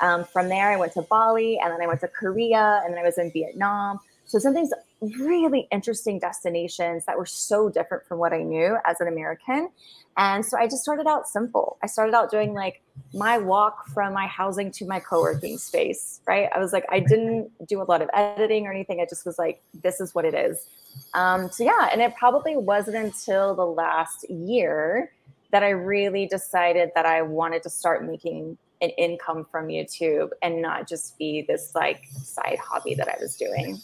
um, 0.00 0.24
from 0.24 0.48
there 0.48 0.70
I 0.70 0.76
went 0.76 0.92
to 0.94 1.02
Bali 1.02 1.58
and 1.62 1.72
then 1.72 1.80
I 1.80 1.86
went 1.86 2.00
to 2.00 2.08
Korea 2.08 2.82
and 2.84 2.92
then 2.92 3.00
I 3.00 3.04
was 3.04 3.18
in 3.18 3.30
Vietnam. 3.30 4.00
So 4.26 4.38
some 4.38 4.54
things 4.54 4.70
really 5.00 5.68
interesting 5.70 6.18
destinations 6.18 7.04
that 7.04 7.18
were 7.18 7.26
so 7.26 7.68
different 7.68 8.06
from 8.06 8.18
what 8.18 8.32
I 8.32 8.42
knew 8.42 8.76
as 8.84 9.00
an 9.00 9.08
American. 9.08 9.70
And 10.16 10.46
so 10.46 10.56
I 10.56 10.66
just 10.66 10.82
started 10.82 11.06
out 11.06 11.28
simple. 11.28 11.76
I 11.82 11.86
started 11.86 12.14
out 12.14 12.30
doing 12.30 12.54
like 12.54 12.82
my 13.12 13.38
walk 13.38 13.86
from 13.88 14.12
my 14.12 14.26
housing 14.26 14.70
to 14.72 14.86
my 14.86 15.00
co-working 15.00 15.58
space, 15.58 16.20
right? 16.26 16.48
I 16.54 16.58
was 16.58 16.72
like, 16.72 16.84
I 16.90 17.00
didn't 17.00 17.50
do 17.66 17.82
a 17.82 17.84
lot 17.84 18.00
of 18.00 18.08
editing 18.14 18.66
or 18.66 18.72
anything. 18.72 19.00
I 19.00 19.06
just 19.06 19.26
was 19.26 19.38
like, 19.38 19.62
this 19.82 20.00
is 20.00 20.14
what 20.14 20.24
it 20.24 20.34
is. 20.34 20.66
Um, 21.14 21.50
so 21.50 21.64
yeah, 21.64 21.88
and 21.92 22.00
it 22.00 22.14
probably 22.16 22.56
wasn't 22.56 22.96
until 22.96 23.54
the 23.54 23.66
last 23.66 24.28
year 24.30 25.12
that 25.50 25.62
I 25.62 25.70
really 25.70 26.26
decided 26.26 26.90
that 26.94 27.06
I 27.06 27.22
wanted 27.22 27.62
to 27.64 27.70
start 27.70 28.04
making 28.04 28.56
an 28.80 28.90
income 28.90 29.46
from 29.50 29.68
YouTube 29.68 30.30
and 30.42 30.60
not 30.60 30.88
just 30.88 31.16
be 31.18 31.44
this 31.46 31.72
like 31.74 32.04
side 32.22 32.58
hobby 32.58 32.94
that 32.94 33.08
I 33.08 33.16
was 33.20 33.36
doing. 33.36 33.80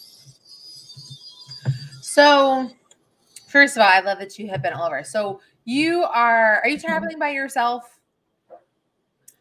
So, 2.13 2.69
first 3.47 3.77
of 3.77 3.81
all, 3.81 3.87
I 3.87 4.01
love 4.01 4.19
that 4.19 4.37
you 4.37 4.49
have 4.49 4.61
been 4.61 4.73
all 4.73 4.85
over. 4.85 5.01
So, 5.01 5.39
you 5.63 6.03
are 6.03 6.59
are 6.61 6.67
you 6.67 6.77
traveling 6.77 7.17
by 7.17 7.29
yourself? 7.29 8.01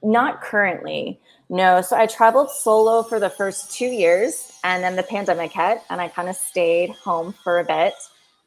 Not 0.04 0.40
currently. 0.40 1.18
No. 1.48 1.80
So 1.80 1.96
I 1.96 2.06
traveled 2.06 2.48
solo 2.48 3.02
for 3.02 3.18
the 3.18 3.28
first 3.28 3.72
two 3.72 3.86
years 3.86 4.52
and 4.62 4.84
then 4.84 4.94
the 4.94 5.02
pandemic 5.02 5.50
hit 5.50 5.80
and 5.90 6.00
I 6.00 6.06
kind 6.06 6.28
of 6.28 6.36
stayed 6.36 6.90
home 6.90 7.34
for 7.42 7.58
a 7.58 7.64
bit. 7.64 7.94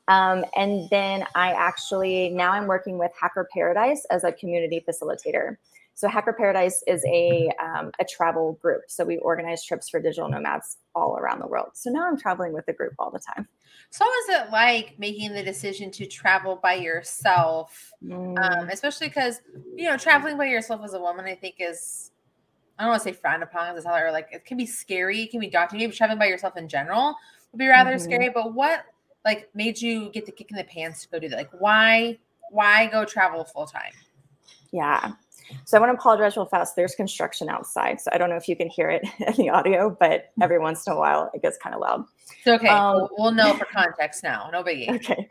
Um, 0.08 0.46
and 0.56 0.90
then 0.90 1.26
I 1.36 1.52
actually 1.52 2.30
now 2.30 2.54
I'm 2.54 2.68
working 2.68 2.98
with 2.98 3.12
Hacker 3.20 3.50
Paradise 3.54 4.06
as 4.10 4.24
a 4.24 4.32
community 4.32 4.82
facilitator. 4.88 5.58
So 5.96 6.08
Hacker 6.08 6.34
Paradise 6.34 6.84
is 6.88 7.06
a 7.06 7.50
um, 7.62 7.92
a 8.00 8.06
travel 8.06 8.54
group. 8.62 8.84
So 8.88 9.06
we 9.06 9.18
organize 9.20 9.64
trips 9.64 9.90
for 9.90 10.00
digital 10.00 10.30
nomads 10.30 10.78
all 10.96 11.18
around 11.18 11.40
the 11.40 11.48
world. 11.48 11.70
So 11.74 11.92
now 11.92 12.08
I'm 12.08 12.18
traveling 12.18 12.54
with 12.54 12.66
the 12.66 12.74
group 12.74 12.94
all 13.00 13.12
the 13.12 13.20
time. 13.20 13.48
So, 13.90 14.04
what 14.06 14.10
was 14.10 14.42
it 14.42 14.52
like 14.52 14.98
making 14.98 15.34
the 15.34 15.44
decision 15.44 15.92
to 15.92 16.08
travel 16.08 16.60
by 16.62 16.76
yourself? 16.76 17.92
Mm. 18.04 18.38
Um, 18.44 18.70
especially 18.70 19.08
because 19.08 19.42
you 19.76 19.88
know, 19.88 19.98
traveling 19.98 20.38
by 20.38 20.46
yourself 20.46 20.82
as 20.84 20.94
a 20.94 21.00
woman, 21.00 21.26
I 21.26 21.36
think 21.36 21.56
is 21.60 22.12
I 22.78 22.84
don't 22.84 22.92
want 22.92 23.04
to 23.04 23.10
say 23.10 23.14
frowned 23.14 23.44
upon 23.44 23.76
as 23.76 23.86
a 23.86 23.90
or 23.90 24.12
like 24.12 24.30
it 24.32 24.46
can 24.46 24.58
be 24.58 24.66
scary, 24.66 25.22
it 25.22 25.32
can 25.32 25.40
be 25.40 25.50
daunting. 25.50 25.80
Maybe 25.80 25.94
traveling 25.94 26.20
by 26.20 26.26
yourself 26.26 26.58
in 26.58 26.68
general 26.68 27.16
would 27.52 27.60
be 27.60 27.68
rather 27.68 27.96
Mhm. 27.96 28.02
scary. 28.02 28.30
But 28.30 28.54
what 28.54 28.86
like 29.24 29.50
made 29.54 29.80
you 29.80 30.10
get 30.10 30.26
the 30.26 30.32
kick 30.32 30.50
in 30.50 30.58
the 30.58 30.64
pants 30.64 31.04
to 31.04 31.10
go 31.10 31.20
do 31.20 31.30
that? 31.30 31.38
Like, 31.38 31.52
why 31.62 32.18
why 32.50 32.88
go 32.88 33.06
travel 33.06 33.44
full 33.44 33.68
time? 33.68 33.94
Yeah. 34.72 35.14
So 35.66 35.78
I 35.78 35.80
want 35.80 35.92
to 35.92 36.00
apologize 36.00 36.36
real 36.36 36.46
fast. 36.46 36.76
There's 36.76 36.96
construction 36.96 37.50
outside. 37.50 38.00
So 38.02 38.10
I 38.14 38.18
don't 38.18 38.30
know 38.30 38.36
if 38.36 38.48
you 38.48 38.56
can 38.56 38.70
hear 38.70 38.90
it 38.90 39.04
in 39.20 39.34
the 39.36 39.50
audio, 39.50 39.96
but 40.00 40.32
every 40.42 40.60
once 40.60 40.86
in 40.88 40.94
a 40.94 40.98
while 40.98 41.30
it 41.34 41.42
gets 41.42 41.58
kind 41.58 41.76
of 41.76 41.82
loud. 41.82 42.06
It's 42.40 42.48
okay. 42.48 42.68
Um, 42.68 42.96
we'll, 42.96 43.10
we'll 43.18 43.32
know 43.32 43.54
for 43.54 43.66
context 43.74 44.24
now. 44.24 44.50
No 44.52 44.64
biggie. 44.64 44.90
Okay. 44.96 45.30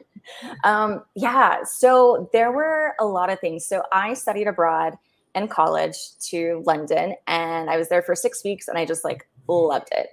Um, 0.64 1.02
yeah. 1.14 1.64
So 1.64 2.30
there 2.32 2.52
were 2.52 2.94
a 3.00 3.04
lot 3.04 3.30
of 3.30 3.40
things. 3.40 3.66
So 3.66 3.82
I 3.92 4.14
studied 4.14 4.46
abroad 4.46 4.94
in 5.34 5.48
college 5.48 5.96
to 6.30 6.62
London 6.66 7.16
and 7.26 7.70
I 7.70 7.76
was 7.76 7.88
there 7.88 8.02
for 8.02 8.14
six 8.14 8.44
weeks 8.44 8.68
and 8.68 8.78
I 8.78 8.84
just 8.84 9.04
like 9.04 9.26
loved 9.48 9.88
it. 9.92 10.08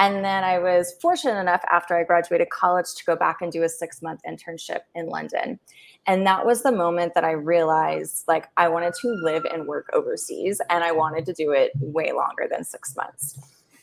And 0.00 0.24
then 0.24 0.44
I 0.44 0.58
was 0.58 0.94
fortunate 1.02 1.38
enough 1.38 1.62
after 1.70 1.94
I 1.94 2.04
graduated 2.04 2.48
college 2.48 2.86
to 2.96 3.04
go 3.04 3.16
back 3.16 3.42
and 3.42 3.52
do 3.52 3.64
a 3.64 3.68
six 3.68 4.00
month 4.00 4.22
internship 4.26 4.80
in 4.94 5.08
London. 5.08 5.60
And 6.06 6.26
that 6.26 6.46
was 6.46 6.62
the 6.62 6.72
moment 6.72 7.12
that 7.14 7.24
I 7.24 7.32
realized 7.32 8.24
like 8.26 8.48
I 8.56 8.68
wanted 8.68 8.94
to 9.02 9.08
live 9.22 9.44
and 9.44 9.66
work 9.66 9.90
overseas 9.92 10.58
and 10.70 10.82
I 10.82 10.90
wanted 10.90 11.26
to 11.26 11.34
do 11.34 11.52
it 11.52 11.72
way 11.80 12.12
longer 12.12 12.48
than 12.50 12.64
six 12.64 12.96
months. 12.96 13.38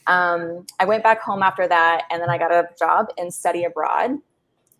Um, 0.07 0.65
I 0.79 0.85
went 0.85 1.03
back 1.03 1.21
home 1.21 1.43
after 1.43 1.67
that 1.67 2.05
and 2.09 2.19
then 2.19 2.31
I 2.31 2.39
got 2.39 2.51
a 2.51 2.67
job 2.79 3.09
in 3.19 3.29
study 3.29 3.63
abroad. 3.63 4.17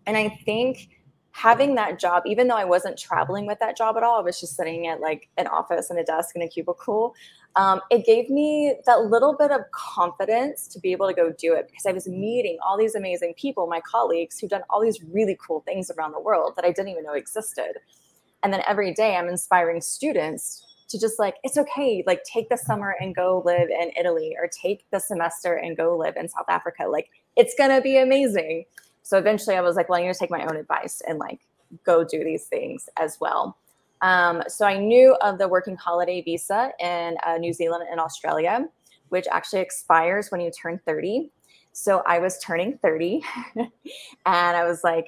And 0.06 0.16
I 0.16 0.30
think 0.44 0.88
having 1.32 1.74
that 1.76 1.98
job, 1.98 2.24
even 2.26 2.48
though 2.48 2.56
I 2.56 2.64
wasn't 2.64 2.98
traveling 2.98 3.46
with 3.46 3.58
that 3.60 3.76
job 3.76 3.96
at 3.96 4.02
all, 4.02 4.18
I 4.18 4.22
was 4.22 4.40
just 4.40 4.56
sitting 4.56 4.86
at 4.86 5.00
like 5.00 5.28
an 5.36 5.46
office 5.46 5.90
and 5.90 5.98
a 5.98 6.04
desk 6.04 6.34
and 6.34 6.42
a 6.42 6.48
cubicle. 6.48 7.14
Um, 7.56 7.80
it 7.90 8.04
gave 8.04 8.28
me 8.30 8.76
that 8.86 9.04
little 9.04 9.36
bit 9.36 9.50
of 9.50 9.60
confidence 9.72 10.66
to 10.68 10.80
be 10.80 10.92
able 10.92 11.06
to 11.08 11.14
go 11.14 11.32
do 11.38 11.54
it 11.54 11.68
because 11.68 11.86
I 11.86 11.92
was 11.92 12.08
meeting 12.08 12.58
all 12.64 12.78
these 12.78 12.94
amazing 12.94 13.34
people, 13.36 13.66
my 13.66 13.80
colleagues 13.80 14.38
who've 14.38 14.50
done 14.50 14.62
all 14.70 14.80
these 14.80 15.02
really 15.02 15.36
cool 15.44 15.60
things 15.60 15.90
around 15.90 16.12
the 16.12 16.20
world 16.20 16.54
that 16.56 16.64
I 16.64 16.72
didn't 16.72 16.88
even 16.88 17.04
know 17.04 17.14
existed. 17.14 17.78
And 18.42 18.52
then 18.52 18.62
every 18.66 18.94
day 18.94 19.16
I'm 19.16 19.28
inspiring 19.28 19.80
students 19.80 20.64
to 20.88 20.98
just 20.98 21.18
like, 21.18 21.36
it's 21.42 21.58
okay, 21.58 22.02
like 22.06 22.22
take 22.24 22.48
the 22.48 22.56
summer 22.56 22.96
and 23.00 23.14
go 23.14 23.42
live 23.44 23.68
in 23.68 23.90
Italy 23.98 24.34
or 24.38 24.48
take 24.48 24.84
the 24.90 24.98
semester 24.98 25.54
and 25.54 25.76
go 25.76 25.96
live 25.96 26.16
in 26.16 26.28
South 26.28 26.46
Africa. 26.48 26.84
Like, 26.88 27.10
it's 27.36 27.54
gonna 27.56 27.80
be 27.80 27.98
amazing. 27.98 28.64
So 29.08 29.16
eventually 29.16 29.56
I 29.56 29.62
was 29.62 29.74
like, 29.74 29.88
well, 29.88 29.98
I'm 29.98 30.04
gonna 30.04 30.12
take 30.12 30.30
my 30.30 30.44
own 30.44 30.54
advice 30.54 31.00
and 31.08 31.18
like 31.18 31.40
go 31.82 32.04
do 32.04 32.22
these 32.22 32.44
things 32.44 32.90
as 32.98 33.16
well. 33.18 33.56
Um, 34.02 34.42
so 34.48 34.66
I 34.66 34.76
knew 34.76 35.14
of 35.22 35.38
the 35.38 35.48
working 35.48 35.76
holiday 35.76 36.20
visa 36.20 36.72
in 36.78 37.16
uh, 37.26 37.38
New 37.38 37.54
Zealand 37.54 37.84
and 37.90 38.00
Australia, 38.00 38.68
which 39.08 39.24
actually 39.32 39.60
expires 39.60 40.30
when 40.30 40.42
you 40.42 40.50
turn 40.50 40.78
30. 40.84 41.30
So 41.72 42.02
I 42.06 42.18
was 42.18 42.38
turning 42.40 42.76
30 42.82 43.22
and 43.56 43.70
I 44.26 44.66
was 44.66 44.84
like, 44.84 45.06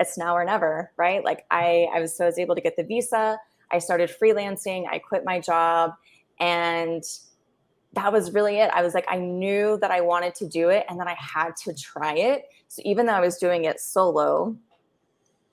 it's 0.00 0.16
now 0.16 0.34
or 0.34 0.46
never, 0.46 0.90
right? 0.96 1.22
Like 1.22 1.44
I, 1.50 1.88
I 1.94 2.00
was 2.00 2.16
so 2.16 2.24
I 2.24 2.28
was 2.28 2.38
able 2.38 2.54
to 2.54 2.62
get 2.62 2.76
the 2.76 2.84
visa. 2.84 3.38
I 3.70 3.80
started 3.80 4.10
freelancing. 4.10 4.86
I 4.90 4.98
quit 4.98 5.26
my 5.26 5.38
job 5.38 5.92
and 6.40 7.04
that 7.94 8.12
was 8.12 8.32
really 8.32 8.58
it. 8.58 8.70
I 8.72 8.82
was 8.82 8.94
like, 8.94 9.04
I 9.08 9.18
knew 9.18 9.78
that 9.80 9.90
I 9.90 10.00
wanted 10.00 10.34
to 10.36 10.46
do 10.46 10.70
it 10.70 10.86
and 10.88 10.98
then 10.98 11.08
I 11.08 11.14
had 11.14 11.56
to 11.64 11.74
try 11.74 12.14
it. 12.14 12.44
So 12.68 12.82
even 12.84 13.06
though 13.06 13.12
I 13.12 13.20
was 13.20 13.36
doing 13.36 13.64
it 13.64 13.80
solo, 13.80 14.56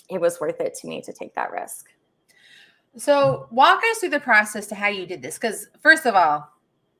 it 0.09 0.19
was 0.21 0.39
worth 0.39 0.59
it 0.61 0.73
to 0.75 0.87
me 0.87 1.01
to 1.01 1.13
take 1.13 1.33
that 1.35 1.51
risk. 1.51 1.87
So 2.97 3.47
walk 3.51 3.81
us 3.91 3.99
through 3.99 4.09
the 4.09 4.19
process 4.19 4.67
to 4.67 4.75
how 4.75 4.87
you 4.87 5.05
did 5.05 5.21
this. 5.21 5.35
Because 5.37 5.67
first 5.81 6.05
of 6.05 6.15
all, 6.15 6.49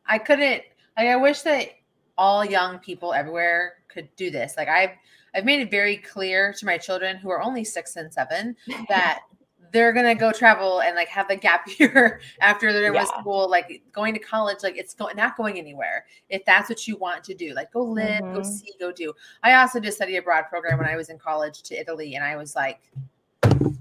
I 0.06 0.18
couldn't. 0.18 0.64
Like, 0.98 1.08
I 1.08 1.16
wish 1.16 1.42
that 1.44 1.70
all 2.18 2.44
young 2.44 2.80
people 2.80 3.14
everywhere 3.14 3.76
could 3.88 4.14
do 4.16 4.30
this. 4.30 4.56
Like 4.58 4.68
I've 4.68 4.92
I've 5.34 5.46
made 5.46 5.62
it 5.62 5.72
very 5.72 5.98
clear 5.98 6.54
to 6.60 6.66
my 6.66 6.78
children 6.78 7.18
who 7.18 7.30
are 7.30 7.42
only 7.42 7.64
six 7.64 7.96
and 7.96 8.12
seven 8.14 8.56
that 8.90 9.22
they're 9.72 9.94
gonna 9.94 10.16
go 10.16 10.32
travel 10.32 10.82
and 10.82 10.96
like 10.96 11.08
have 11.08 11.28
the 11.28 11.36
gap 11.36 11.68
year 11.80 12.22
after 12.42 12.74
they're 12.74 12.94
yeah. 12.94 13.06
school, 13.06 13.50
like 13.50 13.82
going 13.92 14.14
to 14.14 14.20
college, 14.20 14.64
like 14.64 14.78
it's 14.78 14.94
going 14.94 15.16
not 15.16 15.38
going 15.38 15.58
anywhere. 15.58 16.06
If 16.30 16.46
that's 16.46 16.70
what 16.70 16.88
you 16.88 16.98
want 16.98 17.24
to 17.26 17.34
do, 17.34 17.54
like 17.54 17.72
go 17.72 17.84
live, 17.84 18.22
mm-hmm. 18.22 18.36
go 18.36 18.44
see, 18.44 18.74
go 18.80 18.92
do. 18.92 19.14
I 19.44 19.54
also 19.56 19.80
did 19.80 19.94
study 19.94 20.18
abroad 20.18 20.46
program 20.50 20.78
when 20.78 20.88
I 20.88 20.96
was 20.96 21.10
in 21.10 21.18
college 21.18 21.62
to 21.64 21.80
Italy, 21.80 22.16
and 22.16 22.24
I 22.24 22.36
was 22.36 22.56
like, 22.56 22.80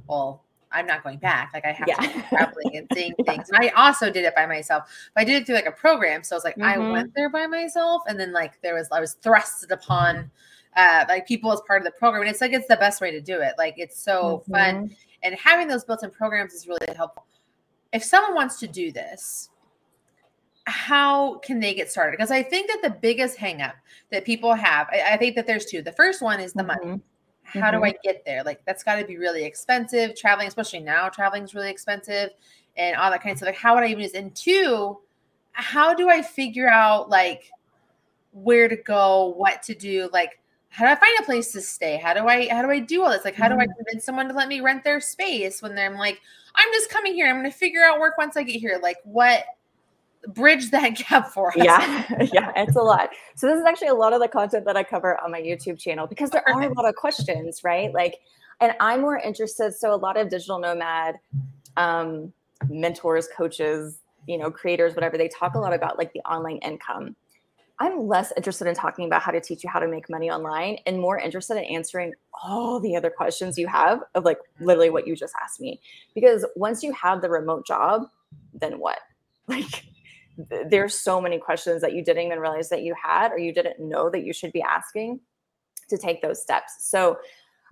well, 0.06 0.44
I'm 0.72 0.86
not 0.86 1.02
going 1.02 1.18
back. 1.18 1.50
Like 1.54 1.64
I 1.64 1.72
have 1.72 1.88
yeah. 1.88 1.96
to 1.96 2.08
be 2.14 2.22
traveling 2.28 2.76
and 2.76 2.86
seeing 2.92 3.14
yeah. 3.18 3.32
things. 3.32 3.48
And 3.50 3.64
I 3.64 3.68
also 3.70 4.10
did 4.10 4.24
it 4.24 4.34
by 4.34 4.46
myself. 4.46 4.84
But 5.14 5.22
I 5.22 5.24
did 5.24 5.42
it 5.42 5.46
through 5.46 5.56
like 5.56 5.66
a 5.66 5.72
program. 5.72 6.22
So 6.22 6.34
I 6.34 6.38
was 6.38 6.44
like, 6.44 6.56
mm-hmm. 6.56 6.82
I 6.82 6.90
went 6.90 7.14
there 7.14 7.30
by 7.30 7.46
myself. 7.46 8.02
And 8.06 8.18
then 8.18 8.32
like 8.32 8.60
there 8.62 8.74
was 8.74 8.88
I 8.92 9.00
was 9.00 9.16
thrusted 9.22 9.70
upon 9.70 10.30
uh 10.76 11.04
like 11.08 11.26
people 11.26 11.52
as 11.52 11.60
part 11.66 11.80
of 11.80 11.84
the 11.84 11.98
program. 11.98 12.22
And 12.22 12.30
it's 12.30 12.40
like 12.40 12.52
it's 12.52 12.68
the 12.68 12.76
best 12.76 13.00
way 13.00 13.10
to 13.10 13.20
do 13.20 13.40
it. 13.40 13.54
Like 13.58 13.74
it's 13.76 13.98
so 13.98 14.42
mm-hmm. 14.48 14.52
fun. 14.52 14.96
And 15.22 15.34
having 15.34 15.68
those 15.68 15.84
built-in 15.84 16.10
programs 16.10 16.54
is 16.54 16.66
really 16.66 16.86
helpful. 16.96 17.24
If 17.92 18.04
someone 18.04 18.34
wants 18.34 18.58
to 18.60 18.66
do 18.66 18.92
this, 18.92 19.50
how 20.66 21.38
can 21.38 21.60
they 21.60 21.74
get 21.74 21.90
started? 21.90 22.12
Because 22.12 22.30
I 22.30 22.42
think 22.42 22.68
that 22.68 22.80
the 22.82 22.90
biggest 22.90 23.38
hangup 23.38 23.72
that 24.10 24.24
people 24.24 24.54
have, 24.54 24.86
I, 24.92 25.14
I, 25.14 25.16
think 25.16 25.34
that 25.36 25.46
there's 25.46 25.64
two. 25.64 25.80
The 25.80 25.92
first 25.92 26.20
one 26.20 26.40
is 26.40 26.52
the 26.52 26.62
mm-hmm. 26.62 26.88
money 26.88 27.00
how 27.48 27.70
mm-hmm. 27.70 27.78
do 27.78 27.84
I 27.84 27.94
get 28.02 28.24
there? 28.24 28.42
Like 28.44 28.64
that's 28.64 28.82
got 28.82 28.96
to 28.96 29.04
be 29.04 29.16
really 29.16 29.44
expensive. 29.44 30.14
Traveling, 30.14 30.48
especially 30.48 30.80
now, 30.80 31.08
traveling 31.08 31.44
is 31.44 31.54
really 31.54 31.70
expensive, 31.70 32.30
and 32.76 32.96
all 32.96 33.10
that 33.10 33.22
kind 33.22 33.32
of 33.32 33.38
stuff. 33.38 33.48
Like, 33.48 33.56
how 33.56 33.74
would 33.74 33.84
I 33.84 33.88
even 33.88 34.02
use? 34.02 34.12
And 34.12 34.34
two, 34.34 34.98
how 35.52 35.94
do 35.94 36.10
I 36.10 36.22
figure 36.22 36.68
out 36.68 37.08
like 37.08 37.50
where 38.32 38.68
to 38.68 38.76
go, 38.76 39.34
what 39.36 39.62
to 39.64 39.74
do? 39.74 40.10
Like, 40.12 40.40
how 40.68 40.84
do 40.84 40.92
I 40.92 40.94
find 40.94 41.18
a 41.20 41.24
place 41.24 41.52
to 41.52 41.60
stay? 41.60 41.96
How 41.96 42.14
do 42.14 42.26
I 42.26 42.48
how 42.48 42.62
do 42.62 42.70
I 42.70 42.78
do 42.78 43.02
all 43.02 43.10
this? 43.10 43.24
Like, 43.24 43.34
how 43.34 43.48
do 43.48 43.54
I 43.54 43.64
mm-hmm. 43.64 43.72
convince 43.76 44.04
someone 44.04 44.28
to 44.28 44.34
let 44.34 44.48
me 44.48 44.60
rent 44.60 44.84
their 44.84 45.00
space 45.00 45.62
when 45.62 45.74
they're 45.74 45.96
like, 45.96 46.20
I'm 46.54 46.72
just 46.72 46.90
coming 46.90 47.14
here. 47.14 47.26
I'm 47.28 47.36
going 47.36 47.50
to 47.50 47.56
figure 47.56 47.82
out 47.84 48.00
work 48.00 48.18
once 48.18 48.36
I 48.36 48.42
get 48.42 48.56
here. 48.56 48.78
Like, 48.82 48.98
what? 49.04 49.44
bridge 50.28 50.70
that 50.70 50.96
gap 50.96 51.28
for 51.28 51.50
us. 51.50 51.64
Yeah, 51.64 52.04
yeah, 52.32 52.52
it's 52.56 52.76
a 52.76 52.82
lot. 52.82 53.10
So 53.36 53.46
this 53.46 53.58
is 53.58 53.64
actually 53.64 53.88
a 53.88 53.94
lot 53.94 54.12
of 54.12 54.20
the 54.20 54.28
content 54.28 54.64
that 54.66 54.76
I 54.76 54.82
cover 54.82 55.20
on 55.22 55.30
my 55.30 55.40
YouTube 55.40 55.78
channel 55.78 56.06
because 56.06 56.30
there 56.30 56.46
are 56.48 56.62
a 56.62 56.72
lot 56.74 56.88
of 56.88 56.94
questions, 56.94 57.62
right? 57.64 57.92
Like, 57.92 58.18
and 58.60 58.74
I'm 58.80 59.00
more 59.00 59.18
interested. 59.18 59.72
So 59.72 59.94
a 59.94 59.96
lot 59.96 60.16
of 60.16 60.28
digital 60.28 60.58
nomad 60.58 61.16
um, 61.76 62.32
mentors, 62.68 63.28
coaches, 63.36 63.98
you 64.26 64.36
know, 64.36 64.50
creators, 64.50 64.94
whatever, 64.94 65.16
they 65.16 65.28
talk 65.28 65.54
a 65.54 65.58
lot 65.58 65.72
about 65.72 65.96
like 65.96 66.12
the 66.12 66.20
online 66.20 66.58
income. 66.58 67.14
I'm 67.80 68.08
less 68.08 68.32
interested 68.36 68.66
in 68.66 68.74
talking 68.74 69.06
about 69.06 69.22
how 69.22 69.30
to 69.30 69.40
teach 69.40 69.62
you 69.62 69.70
how 69.70 69.78
to 69.78 69.86
make 69.86 70.10
money 70.10 70.30
online 70.30 70.78
and 70.84 70.98
more 70.98 71.16
interested 71.16 71.56
in 71.56 71.64
answering 71.64 72.12
all 72.42 72.80
the 72.80 72.96
other 72.96 73.10
questions 73.10 73.56
you 73.56 73.68
have 73.68 74.00
of 74.14 74.24
like 74.24 74.38
mm-hmm. 74.38 74.66
literally 74.66 74.90
what 74.90 75.06
you 75.06 75.14
just 75.14 75.34
asked 75.42 75.60
me. 75.60 75.80
Because 76.14 76.44
once 76.56 76.82
you 76.82 76.92
have 76.92 77.22
the 77.22 77.30
remote 77.30 77.66
job, 77.66 78.02
then 78.52 78.78
what? 78.78 78.98
Like 79.50 79.86
there's 80.66 80.94
so 80.94 81.22
many 81.22 81.38
questions 81.38 81.80
that 81.80 81.94
you 81.94 82.04
didn't 82.04 82.22
even 82.22 82.38
realize 82.38 82.68
that 82.68 82.82
you 82.82 82.94
had 83.02 83.32
or 83.32 83.38
you 83.38 83.50
didn't 83.50 83.80
know 83.80 84.10
that 84.10 84.24
you 84.24 84.34
should 84.34 84.52
be 84.52 84.60
asking 84.60 85.20
to 85.88 85.96
take 85.96 86.20
those 86.20 86.42
steps. 86.42 86.74
So 86.80 87.18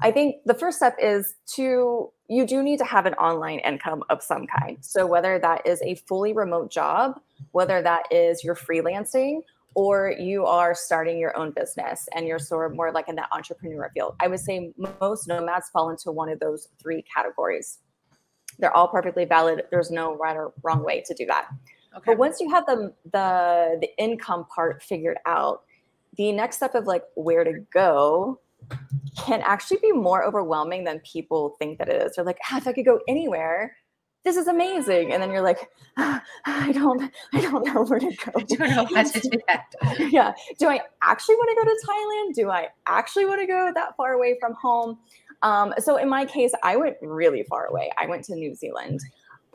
I 0.00 0.10
think 0.10 0.36
the 0.46 0.54
first 0.54 0.78
step 0.78 0.96
is 1.00 1.34
to 1.54 2.10
you 2.28 2.46
do 2.46 2.62
need 2.62 2.78
to 2.78 2.84
have 2.84 3.06
an 3.06 3.14
online 3.14 3.58
income 3.60 4.02
of 4.10 4.22
some 4.22 4.46
kind. 4.46 4.78
So 4.80 5.06
whether 5.06 5.38
that 5.38 5.66
is 5.66 5.80
a 5.82 5.94
fully 5.94 6.32
remote 6.32 6.70
job, 6.70 7.20
whether 7.52 7.82
that 7.82 8.04
is 8.10 8.42
you're 8.42 8.56
freelancing 8.56 9.42
or 9.76 10.14
you 10.18 10.46
are 10.46 10.74
starting 10.74 11.18
your 11.18 11.36
own 11.36 11.50
business 11.50 12.08
and 12.14 12.26
you're 12.26 12.38
sort 12.38 12.70
of 12.70 12.74
more 12.74 12.90
like 12.90 13.10
in 13.10 13.14
that 13.14 13.28
entrepreneur 13.30 13.90
field. 13.92 14.16
I 14.20 14.26
would 14.26 14.40
say 14.40 14.72
most 15.02 15.28
nomads 15.28 15.68
fall 15.68 15.90
into 15.90 16.10
one 16.10 16.30
of 16.30 16.40
those 16.40 16.68
three 16.80 17.04
categories. 17.14 17.80
They're 18.58 18.74
all 18.74 18.88
perfectly 18.88 19.26
valid. 19.26 19.64
There's 19.70 19.90
no 19.90 20.16
right 20.16 20.34
or 20.34 20.54
wrong 20.62 20.82
way 20.82 21.04
to 21.06 21.12
do 21.12 21.26
that. 21.26 21.48
Okay. 21.94 22.12
But 22.12 22.16
once 22.16 22.40
you 22.40 22.48
have 22.48 22.64
the 22.64 22.94
the 23.12 23.76
the 23.82 23.88
income 23.98 24.46
part 24.46 24.82
figured 24.82 25.18
out, 25.26 25.64
the 26.16 26.32
next 26.32 26.56
step 26.56 26.74
of 26.74 26.86
like 26.86 27.02
where 27.14 27.44
to 27.44 27.60
go 27.70 28.40
can 29.18 29.42
actually 29.42 29.78
be 29.82 29.92
more 29.92 30.24
overwhelming 30.24 30.84
than 30.84 31.00
people 31.00 31.54
think 31.58 31.78
that 31.78 31.90
it 31.90 32.00
is. 32.00 32.16
They're 32.16 32.24
like, 32.24 32.38
ah, 32.50 32.56
if 32.56 32.66
I 32.66 32.72
could 32.72 32.86
go 32.86 33.00
anywhere, 33.06 33.76
this 34.26 34.36
is 34.36 34.48
amazing. 34.48 35.12
And 35.12 35.22
then 35.22 35.30
you're 35.30 35.40
like, 35.40 35.70
ah, 35.96 36.20
I 36.46 36.72
don't, 36.72 37.10
I 37.32 37.40
don't 37.40 37.64
know 37.64 37.84
where 37.84 38.00
to 38.00 38.10
go. 38.10 38.32
I 38.36 38.42
don't 38.42 38.58
know 38.58 38.84
how 38.92 39.02
to 39.04 39.20
do 39.20 39.38
that. 39.46 39.74
yeah. 40.10 40.32
Do 40.58 40.68
I 40.68 40.80
actually 41.00 41.36
want 41.36 41.50
to 41.50 41.64
go 41.64 41.70
to 41.70 41.86
Thailand? 41.86 42.34
Do 42.34 42.50
I 42.50 42.68
actually 42.88 43.24
want 43.24 43.40
to 43.40 43.46
go 43.46 43.70
that 43.72 43.96
far 43.96 44.14
away 44.14 44.36
from 44.40 44.54
home? 44.54 44.98
Um, 45.42 45.74
so 45.78 45.96
in 45.96 46.08
my 46.08 46.24
case, 46.24 46.50
I 46.64 46.76
went 46.76 46.96
really 47.00 47.44
far 47.44 47.66
away. 47.66 47.92
I 47.96 48.06
went 48.06 48.24
to 48.24 48.34
New 48.34 48.54
Zealand. 48.56 49.00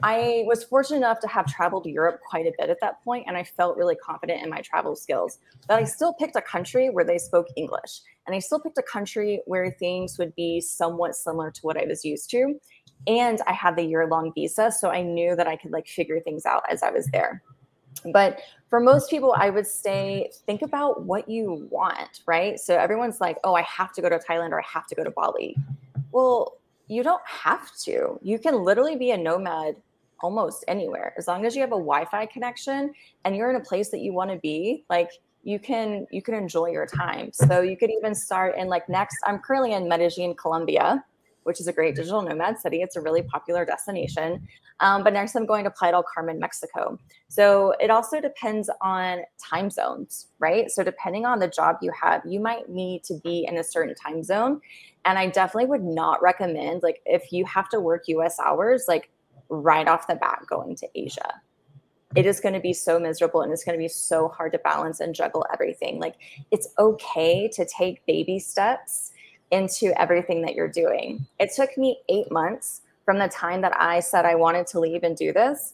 I 0.04 0.44
was 0.48 0.63
fortunate 0.63 0.98
enough 0.98 1.20
to 1.20 1.28
have 1.28 1.46
traveled 1.46 1.86
Europe 1.86 2.22
quite 2.28 2.48
a 2.48 2.54
bit 2.58 2.70
at 2.70 2.80
that 2.82 3.04
point, 3.04 3.25
and 3.28 3.38
I 3.38 3.44
felt 3.44 3.78
really 3.78 3.96
confident 3.96 4.42
in 4.42 4.50
my 4.50 4.62
travel 4.62 4.96
skills. 4.96 5.38
But 5.68 5.80
I 5.80 5.84
still 5.84 6.13
picked 6.13 6.36
a 6.36 6.42
country 6.42 6.90
where 6.90 7.06
they 7.06 7.20
spoke 7.20 7.48
English, 7.56 8.01
and 8.25 8.36
I 8.36 8.40
still 8.40 8.60
picked 8.60 8.80
a 8.80 8.84
country 8.84 9.42
where 9.46 9.70
things 9.70 10.18
would 10.18 10.34
be 10.34 10.60
somewhat 10.60 11.16
similar 11.16 11.51
to 11.51 11.62
what 11.62 11.78
I 11.78 11.86
was 11.86 12.04
used 12.04 12.32
to. 12.32 12.56
And 13.08 13.39
I 13.48 13.53
had 13.53 13.75
the 13.75 13.84
year 13.84 14.05
long 14.08 14.31
visa, 14.34 14.72
so 14.72 14.89
I 14.89 15.01
knew 15.01 15.36
that 15.36 15.48
I 15.48 15.55
could 15.55 15.72
like 15.72 15.88
figure 15.88 16.20
things 16.20 16.46
out 16.46 16.63
as 16.70 16.84
I 16.84 16.91
was 16.91 17.08
there. 17.08 17.41
But 18.13 18.41
for 18.70 18.79
most 18.79 19.10
people, 19.10 19.36
I 19.38 19.50
would 19.50 19.67
say 19.67 20.31
think 20.46 20.62
about 20.62 21.03
what 21.03 21.29
you 21.29 21.67
want, 21.70 22.22
right? 22.25 22.60
So 22.60 22.75
everyone's 22.77 23.20
like, 23.20 23.38
oh, 23.43 23.53
I 23.53 23.63
have 23.63 23.91
to 23.93 24.01
go 24.01 24.10
to 24.10 24.17
Thailand 24.17 24.51
or 24.51 24.60
I 24.60 24.65
have 24.72 24.88
to 24.88 24.96
go 24.96 25.03
to 25.03 25.12
Bali. 25.12 25.55
Well, 26.12 26.58
you 26.88 27.03
don't 27.03 27.22
have 27.25 27.70
to. 27.84 28.20
You 28.22 28.39
can 28.39 28.63
literally 28.63 28.96
be 28.96 29.12
a 29.12 29.17
nomad 29.17 29.75
almost 30.22 30.63
anywhere 30.67 31.13
as 31.17 31.27
long 31.27 31.46
as 31.46 31.55
you 31.55 31.62
have 31.62 31.72
a 31.72 31.75
wi-fi 31.75 32.25
connection 32.25 32.93
and 33.25 33.36
you're 33.36 33.50
in 33.50 33.55
a 33.55 33.63
place 33.63 33.89
that 33.89 34.00
you 34.00 34.13
want 34.13 34.29
to 34.29 34.38
be 34.38 34.84
like 34.89 35.10
you 35.43 35.58
can 35.60 36.05
you 36.12 36.22
can 36.22 36.36
enjoy 36.36 36.67
your 36.67 36.86
time 36.86 37.31
so 37.34 37.62
you 37.62 37.75
could 37.75 37.89
even 37.89 38.13
start 38.13 38.55
in 38.58 38.67
like 38.67 38.88
next 38.88 39.17
i'm 39.25 39.39
currently 39.39 39.74
in 39.74 39.88
medellin 39.88 40.36
colombia 40.36 41.03
which 41.43 41.60
is 41.60 41.67
a 41.67 41.74
great 41.74 41.95
digital 41.95 42.21
nomad 42.21 42.60
city. 42.60 42.81
It's 42.81 42.95
a 42.95 43.01
really 43.01 43.21
popular 43.21 43.65
destination. 43.65 44.48
Um, 44.79 45.03
but 45.03 45.13
next 45.13 45.36
i'm 45.36 45.45
going 45.45 45.63
to 45.63 45.71
playa 45.71 45.91
del 45.91 46.03
carmen 46.03 46.39
mexico. 46.39 46.98
So 47.27 47.74
it 47.79 47.89
also 47.89 48.19
depends 48.19 48.69
on 48.81 49.19
time 49.43 49.69
zones 49.69 50.27
right? 50.39 50.69
So 50.71 50.83
depending 50.83 51.25
on 51.25 51.39
the 51.39 51.48
job 51.48 51.77
you 51.81 51.91
have 52.01 52.21
you 52.25 52.39
might 52.39 52.69
need 52.69 53.03
to 53.05 53.15
be 53.24 53.45
in 53.48 53.57
a 53.57 53.63
certain 53.63 53.95
time 53.95 54.24
zone. 54.24 54.62
And 55.05 55.17
i 55.17 55.27
definitely 55.27 55.67
would 55.67 55.83
not 55.83 56.21
recommend 56.21 56.83
like 56.83 57.01
if 57.05 57.31
you 57.31 57.45
have 57.45 57.69
to 57.69 57.79
work 57.79 58.03
us 58.07 58.39
hours 58.39 58.86
like 58.88 59.10
right 59.51 59.88
off 59.88 60.07
the 60.07 60.15
bat 60.15 60.43
going 60.50 60.75
to 60.77 60.88
Asia. 60.95 61.41
It 62.15 62.25
is 62.25 62.39
going 62.39 62.53
to 62.53 62.60
be 62.60 62.74
so 62.74 63.00
miserable 63.00 63.41
and 63.41 63.53
it's 63.53 63.63
going 63.63 63.77
to 63.77 63.81
be 63.81 63.88
so 63.88 64.27
hard 64.29 64.53
to 64.53 64.60
balance 64.60 65.00
and 65.00 65.13
juggle 65.13 65.45
everything. 65.53 66.00
Like, 66.00 66.15
it's 66.50 66.67
okay 66.77 67.48
to 67.53 67.65
take 67.65 68.05
baby 68.05 68.39
steps 68.39 69.12
into 69.51 70.00
everything 70.01 70.41
that 70.43 70.55
you're 70.55 70.67
doing. 70.67 71.25
It 71.39 71.51
took 71.55 71.77
me 71.77 72.00
eight 72.10 72.31
months 72.31 72.81
from 73.05 73.20
the 73.20 73.27
time 73.27 73.62
that 73.62 73.74
I 73.79 74.00
said 74.00 74.25
I 74.25 74.36
wanted 74.36 74.67
to 74.67 74.79
leave 74.79 75.03
and 75.03 75.15
do 75.15 75.34
this 75.34 75.74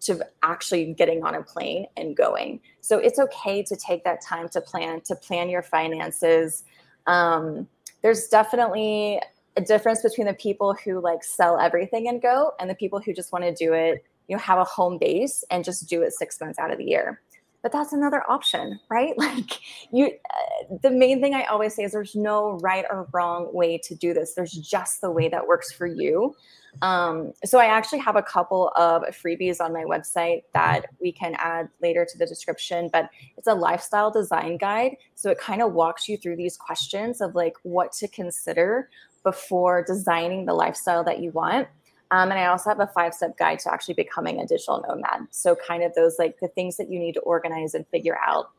to 0.00 0.20
actually 0.42 0.92
getting 0.94 1.24
on 1.24 1.34
a 1.34 1.42
plane 1.42 1.86
and 1.96 2.16
going. 2.16 2.60
So 2.80 2.98
it's 2.98 3.18
okay 3.18 3.62
to 3.62 3.76
take 3.76 4.04
that 4.04 4.20
time 4.22 4.48
to 4.50 4.60
plan, 4.60 5.00
to 5.02 5.16
plan 5.16 5.48
your 5.48 5.62
finances. 5.62 6.64
Um, 7.06 7.66
there's 8.02 8.28
definitely 8.28 9.20
a 9.56 9.62
difference 9.62 10.02
between 10.02 10.26
the 10.26 10.34
people 10.34 10.74
who 10.84 11.00
like 11.00 11.24
sell 11.24 11.58
everything 11.58 12.08
and 12.08 12.20
go 12.20 12.52
and 12.60 12.68
the 12.68 12.74
people 12.74 13.00
who 13.00 13.12
just 13.12 13.32
want 13.32 13.44
to 13.44 13.54
do 13.54 13.72
it 13.72 14.04
you 14.28 14.36
know 14.36 14.40
have 14.40 14.58
a 14.58 14.64
home 14.64 14.98
base 14.98 15.44
and 15.50 15.64
just 15.64 15.88
do 15.88 16.02
it 16.02 16.12
six 16.12 16.40
months 16.40 16.58
out 16.58 16.70
of 16.70 16.78
the 16.78 16.84
year 16.84 17.20
but 17.66 17.72
that's 17.72 17.92
another 17.92 18.22
option 18.30 18.78
right? 18.88 19.12
Like 19.26 19.58
you 19.90 20.06
uh, 20.06 20.76
the 20.82 20.90
main 20.90 21.20
thing 21.20 21.34
i 21.34 21.42
always 21.46 21.74
say 21.74 21.82
is 21.82 21.90
there's 21.90 22.14
no 22.14 22.60
right 22.62 22.84
or 22.88 23.08
wrong 23.12 23.52
way 23.52 23.76
to 23.78 23.94
do 23.96 24.14
this. 24.14 24.34
There's 24.34 24.52
just 24.52 25.00
the 25.00 25.10
way 25.10 25.28
that 25.28 25.48
works 25.48 25.72
for 25.72 25.86
you. 25.86 26.36
Um, 26.80 27.32
so 27.44 27.58
i 27.58 27.64
actually 27.64 27.98
have 27.98 28.14
a 28.14 28.22
couple 28.22 28.70
of 28.76 29.02
freebies 29.20 29.60
on 29.60 29.72
my 29.72 29.82
website 29.82 30.42
that 30.54 30.86
we 31.00 31.10
can 31.10 31.34
add 31.38 31.68
later 31.82 32.06
to 32.08 32.18
the 32.18 32.26
description 32.26 32.88
but 32.92 33.08
it's 33.36 33.48
a 33.48 33.54
lifestyle 33.54 34.12
design 34.12 34.58
guide. 34.58 34.96
So 35.16 35.30
it 35.30 35.38
kind 35.38 35.60
of 35.60 35.72
walks 35.72 36.08
you 36.08 36.16
through 36.18 36.36
these 36.36 36.56
questions 36.56 37.20
of 37.20 37.34
like 37.34 37.56
what 37.64 37.90
to 37.94 38.06
consider 38.06 38.90
before 39.24 39.82
designing 39.82 40.46
the 40.46 40.54
lifestyle 40.54 41.02
that 41.02 41.18
you 41.18 41.32
want. 41.32 41.66
Um, 42.10 42.30
and 42.30 42.38
I 42.38 42.46
also 42.46 42.70
have 42.70 42.80
a 42.80 42.86
five 42.86 43.14
step 43.14 43.36
guide 43.36 43.58
to 43.60 43.72
actually 43.72 43.94
becoming 43.94 44.40
a 44.40 44.46
digital 44.46 44.84
nomad. 44.86 45.26
So, 45.30 45.56
kind 45.56 45.82
of 45.82 45.94
those 45.94 46.18
like 46.18 46.38
the 46.40 46.48
things 46.48 46.76
that 46.76 46.90
you 46.90 46.98
need 46.98 47.12
to 47.12 47.20
organize 47.20 47.74
and 47.74 47.86
figure 47.88 48.18
out. 48.24 48.50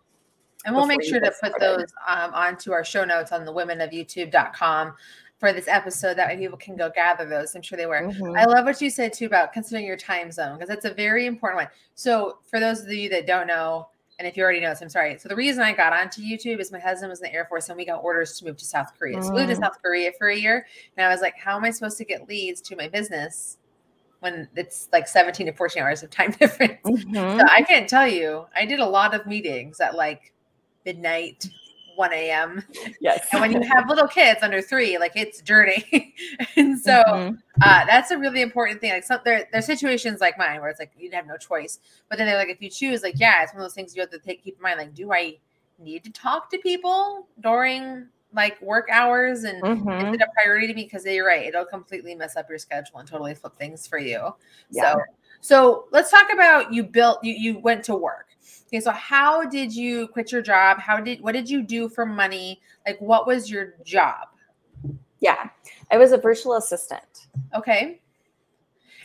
And 0.65 0.75
we'll 0.75 0.87
make 0.87 1.03
sure 1.03 1.19
to 1.19 1.31
put 1.41 1.55
started. 1.55 1.61
those 1.61 1.93
um, 2.07 2.33
onto 2.33 2.73
our 2.73 2.83
show 2.83 3.05
notes 3.05 3.31
on 3.31 3.45
the 3.45 3.53
womenofyoutube.com 3.53 4.93
for 5.39 5.53
this 5.53 5.67
episode. 5.67 6.17
That 6.17 6.27
way 6.27 6.37
people 6.37 6.57
can 6.57 6.75
go 6.75 6.89
gather 6.93 7.25
those. 7.25 7.55
I'm 7.55 7.61
sure 7.61 7.77
they 7.77 7.85
were. 7.85 8.01
Mm-hmm. 8.01 8.35
I 8.35 8.45
love 8.45 8.65
what 8.65 8.81
you 8.81 8.89
said 8.89 9.13
too 9.13 9.27
about 9.27 9.53
considering 9.53 9.85
your 9.85 9.97
time 9.97 10.31
zone 10.31 10.55
because 10.55 10.67
that's 10.67 10.85
a 10.85 10.93
very 10.93 11.25
important 11.25 11.63
one. 11.63 11.69
So, 11.95 12.39
for 12.49 12.59
those 12.59 12.81
of 12.81 12.91
you 12.91 13.09
that 13.09 13.27
don't 13.27 13.47
know, 13.47 13.87
and 14.19 14.27
if 14.27 14.35
you 14.35 14.43
already 14.43 14.59
know 14.59 14.69
this, 14.69 14.81
I'm 14.81 14.89
sorry. 14.89 15.17
So 15.19 15.29
the 15.29 15.35
reason 15.35 15.61
I 15.63 15.73
got 15.73 15.93
onto 15.93 16.21
YouTube 16.21 16.59
is 16.59 16.71
my 16.71 16.79
husband 16.79 17.11
was 17.11 17.19
in 17.21 17.25
the 17.25 17.33
Air 17.33 17.45
Force 17.45 17.69
and 17.69 17.77
we 17.77 17.85
got 17.85 18.03
orders 18.03 18.39
to 18.39 18.45
move 18.45 18.57
to 18.57 18.65
South 18.65 18.91
Korea. 18.97 19.21
So 19.21 19.31
we 19.31 19.39
moved 19.39 19.49
to 19.49 19.55
mm. 19.55 19.59
South 19.59 19.79
Korea 19.81 20.11
for 20.17 20.29
a 20.29 20.35
year. 20.35 20.65
And 20.95 21.05
I 21.05 21.09
was 21.09 21.21
like, 21.21 21.37
how 21.37 21.55
am 21.55 21.63
I 21.63 21.69
supposed 21.69 21.99
to 21.99 22.05
get 22.05 22.27
leads 22.27 22.59
to 22.61 22.75
my 22.75 22.87
business 22.87 23.57
when 24.21 24.47
it's 24.55 24.89
like 24.91 25.07
17 25.07 25.45
to 25.45 25.53
14 25.53 25.83
hours 25.83 26.01
of 26.01 26.09
time 26.09 26.31
difference? 26.39 26.81
Mm-hmm. 26.83 27.39
So 27.39 27.45
I 27.47 27.61
can't 27.61 27.87
tell 27.87 28.07
you. 28.07 28.47
I 28.55 28.65
did 28.65 28.79
a 28.79 28.85
lot 28.85 29.13
of 29.13 29.27
meetings 29.27 29.79
at 29.79 29.93
like 29.93 30.33
midnight, 30.83 31.47
1 31.97 32.13
a.m. 32.13 32.63
Yes. 33.01 33.27
And 33.31 33.41
when 33.41 33.51
you 33.51 33.61
have 33.61 33.89
little 33.89 34.07
kids 34.07 34.41
under 34.43 34.61
three, 34.61 34.97
like 34.97 35.13
it's 35.15 35.41
dirty. 35.41 36.13
and 36.55 36.79
so 36.79 37.03
mm-hmm. 37.03 37.35
uh, 37.61 37.85
that's 37.85 38.11
a 38.11 38.17
really 38.17 38.41
important 38.41 38.79
thing. 38.79 38.91
Like 38.91 39.03
some 39.03 39.19
there, 39.25 39.47
there's 39.51 39.65
situations 39.65 40.21
like 40.21 40.37
mine 40.37 40.61
where 40.61 40.69
it's 40.69 40.79
like 40.79 40.91
you 40.97 41.09
have 41.11 41.25
no 41.25 41.37
choice. 41.37 41.79
But 42.09 42.17
then 42.17 42.27
they're 42.27 42.37
like, 42.37 42.49
if 42.49 42.61
you 42.61 42.69
choose, 42.69 43.01
like, 43.01 43.19
yeah, 43.19 43.43
it's 43.43 43.53
one 43.53 43.61
of 43.61 43.65
those 43.65 43.73
things 43.73 43.95
you 43.95 44.01
have 44.01 44.11
to 44.11 44.19
take, 44.19 44.43
keep 44.43 44.57
in 44.57 44.61
mind. 44.61 44.77
Like, 44.77 44.93
do 44.93 45.11
I 45.11 45.37
need 45.79 46.03
to 46.03 46.11
talk 46.11 46.49
to 46.51 46.57
people 46.59 47.27
during 47.41 48.07
like 48.33 48.61
work 48.61 48.87
hours 48.91 49.45
and 49.45 49.63
mm-hmm. 49.63 50.07
is 50.07 50.15
it 50.15 50.21
a 50.21 50.27
priority 50.33 50.67
to 50.67 50.73
me? 50.73 50.83
Because 50.83 51.05
you're 51.05 51.25
right, 51.25 51.47
it'll 51.47 51.65
completely 51.65 52.13
mess 52.13 52.35
up 52.35 52.47
your 52.49 52.59
schedule 52.59 52.99
and 52.99 53.07
totally 53.07 53.33
flip 53.33 53.57
things 53.57 53.87
for 53.87 53.97
you. 53.97 54.33
Yeah. 54.69 54.93
So 54.93 55.01
so 55.39 55.85
let's 55.91 56.11
talk 56.11 56.31
about 56.31 56.73
you 56.73 56.83
built 56.83 57.23
you 57.23 57.33
you 57.33 57.59
went 57.59 57.83
to 57.85 57.95
work 57.95 58.27
Okay, 58.67 58.81
so 58.81 58.91
how 58.91 59.45
did 59.45 59.73
you 59.73 60.07
quit 60.09 60.31
your 60.31 60.41
job? 60.41 60.79
How 60.79 60.99
did 60.99 61.21
what 61.21 61.31
did 61.31 61.49
you 61.49 61.63
do 61.63 61.87
for 61.87 62.05
money? 62.05 62.61
Like 62.85 62.99
what 62.99 63.25
was 63.25 63.49
your 63.49 63.75
job? 63.85 64.27
Yeah. 65.19 65.49
I 65.89 65.97
was 65.97 66.11
a 66.11 66.17
virtual 66.17 66.55
assistant. 66.55 67.27
Okay. 67.55 68.01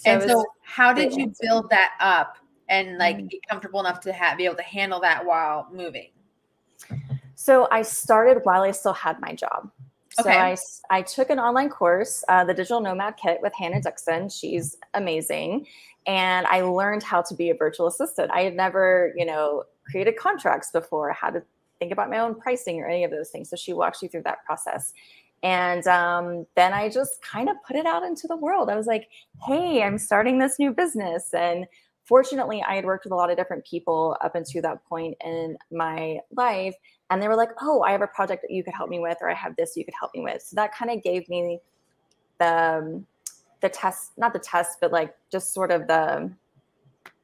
So 0.01 0.11
and 0.11 0.23
so 0.23 0.45
how 0.63 0.93
did 0.93 1.15
you 1.15 1.33
build 1.41 1.71
that 1.71 1.93
up 2.01 2.39
and 2.69 2.99
like 2.99 3.19
mm-hmm. 3.19 3.27
get 3.29 3.41
comfortable 3.49 3.79
enough 3.79 4.01
to 4.01 4.13
have 4.13 4.37
be 4.37 4.45
able 4.47 4.57
to 4.57 4.63
handle 4.63 5.01
that 5.01 5.25
while 5.25 5.69
moving? 5.73 6.11
So 7.37 7.69
I 7.71 7.83
started 7.83 8.41
while 8.43 8.63
I 8.63 8.73
still 8.73 8.93
had 8.93 9.21
my 9.21 9.35
job. 9.35 9.71
So 10.15 10.25
okay. 10.25 10.39
I, 10.39 10.57
I 10.91 11.03
took 11.03 11.31
an 11.31 11.39
online 11.39 11.71
course, 11.71 12.23
uh, 12.29 12.45
the 12.45 12.55
Digital 12.55 12.81
Nomad 12.81 13.17
Kit 13.17 13.39
with 13.41 13.53
Hannah 13.55 13.81
Dixon. 13.81 14.29
She's 14.29 14.77
amazing 14.95 15.67
and 16.07 16.47
I 16.47 16.63
learned 16.63 17.03
how 17.03 17.23
to 17.23 17.35
be 17.35 17.51
a 17.51 17.55
virtual 17.55 17.87
assistant. 17.87 18.31
I 18.33 18.43
had 18.43 18.55
never, 18.55 19.13
you 19.17 19.25
know, 19.25 19.65
created 19.85 20.17
contracts 20.17 20.71
before, 20.73 21.13
how 21.13 21.31
to 21.31 21.43
think 21.79 21.93
about 21.93 22.11
my 22.11 22.19
own 22.19 22.35
pricing 22.35 22.81
or 22.81 22.87
any 22.87 23.05
of 23.05 23.11
those 23.11 23.31
things. 23.31 23.51
So 23.51 23.57
she 23.57 23.73
walks 23.73 24.03
you 24.03 24.09
through 24.09 24.23
that 24.23 24.45
process. 24.45 24.93
And 25.43 25.87
um, 25.89 26.47
then 26.55 26.73
I 26.73 26.89
just 26.89 27.23
kind 27.23 27.49
of 27.49 27.57
put 27.67 27.77
it 27.77 27.87
out 27.87 28.05
into 28.05 28.29
the 28.29 28.37
world. 28.37 28.69
I 28.69 28.77
was 28.77 28.87
like, 28.87 29.09
hey, 29.47 29.83
I'm 29.83 29.99
starting 29.99 30.39
this 30.39 30.59
new 30.59 30.73
business. 30.73 31.35
And 31.35 31.67
fortunately, 32.05 32.63
I 32.67 32.75
had 32.75 32.85
worked 32.85 33.05
with 33.05 33.13
a 33.13 33.17
lot 33.17 33.31
of 33.31 33.37
different 33.37 33.65
people 33.65 34.17
up 34.21 34.35
until 34.35 34.63
that 34.63 34.85
point 34.85 35.17
in 35.25 35.57
my 35.71 36.19
life. 36.33 36.75
And 37.11 37.23
they 37.23 37.29
were 37.29 37.37
like, 37.37 37.51
oh, 37.61 37.83
I 37.83 37.93
have 37.93 38.03
a 38.03 38.07
project 38.07 38.43
that 38.43 38.51
you 38.51 38.65
could 38.65 38.75
help 38.75 38.91
me 38.91 38.99
with, 38.99 39.19
or 39.21 39.31
I 39.31 39.35
have 39.35 39.55
this 39.57 39.77
you 39.77 39.85
could 39.85 39.95
help 39.99 40.13
me 40.15 40.23
with. 40.23 40.43
So 40.43 40.57
that 40.57 40.75
kind 40.75 40.91
of 40.91 41.03
gave 41.03 41.29
me 41.29 41.61
the, 42.39 42.79
um, 42.79 43.07
the 43.61 43.69
test, 43.69 44.13
not 44.17 44.33
the 44.33 44.39
test, 44.39 44.79
but 44.81 44.93
like 44.93 45.15
just 45.31 45.55
sort 45.55 45.71
of 45.71 45.87
the 45.87 46.33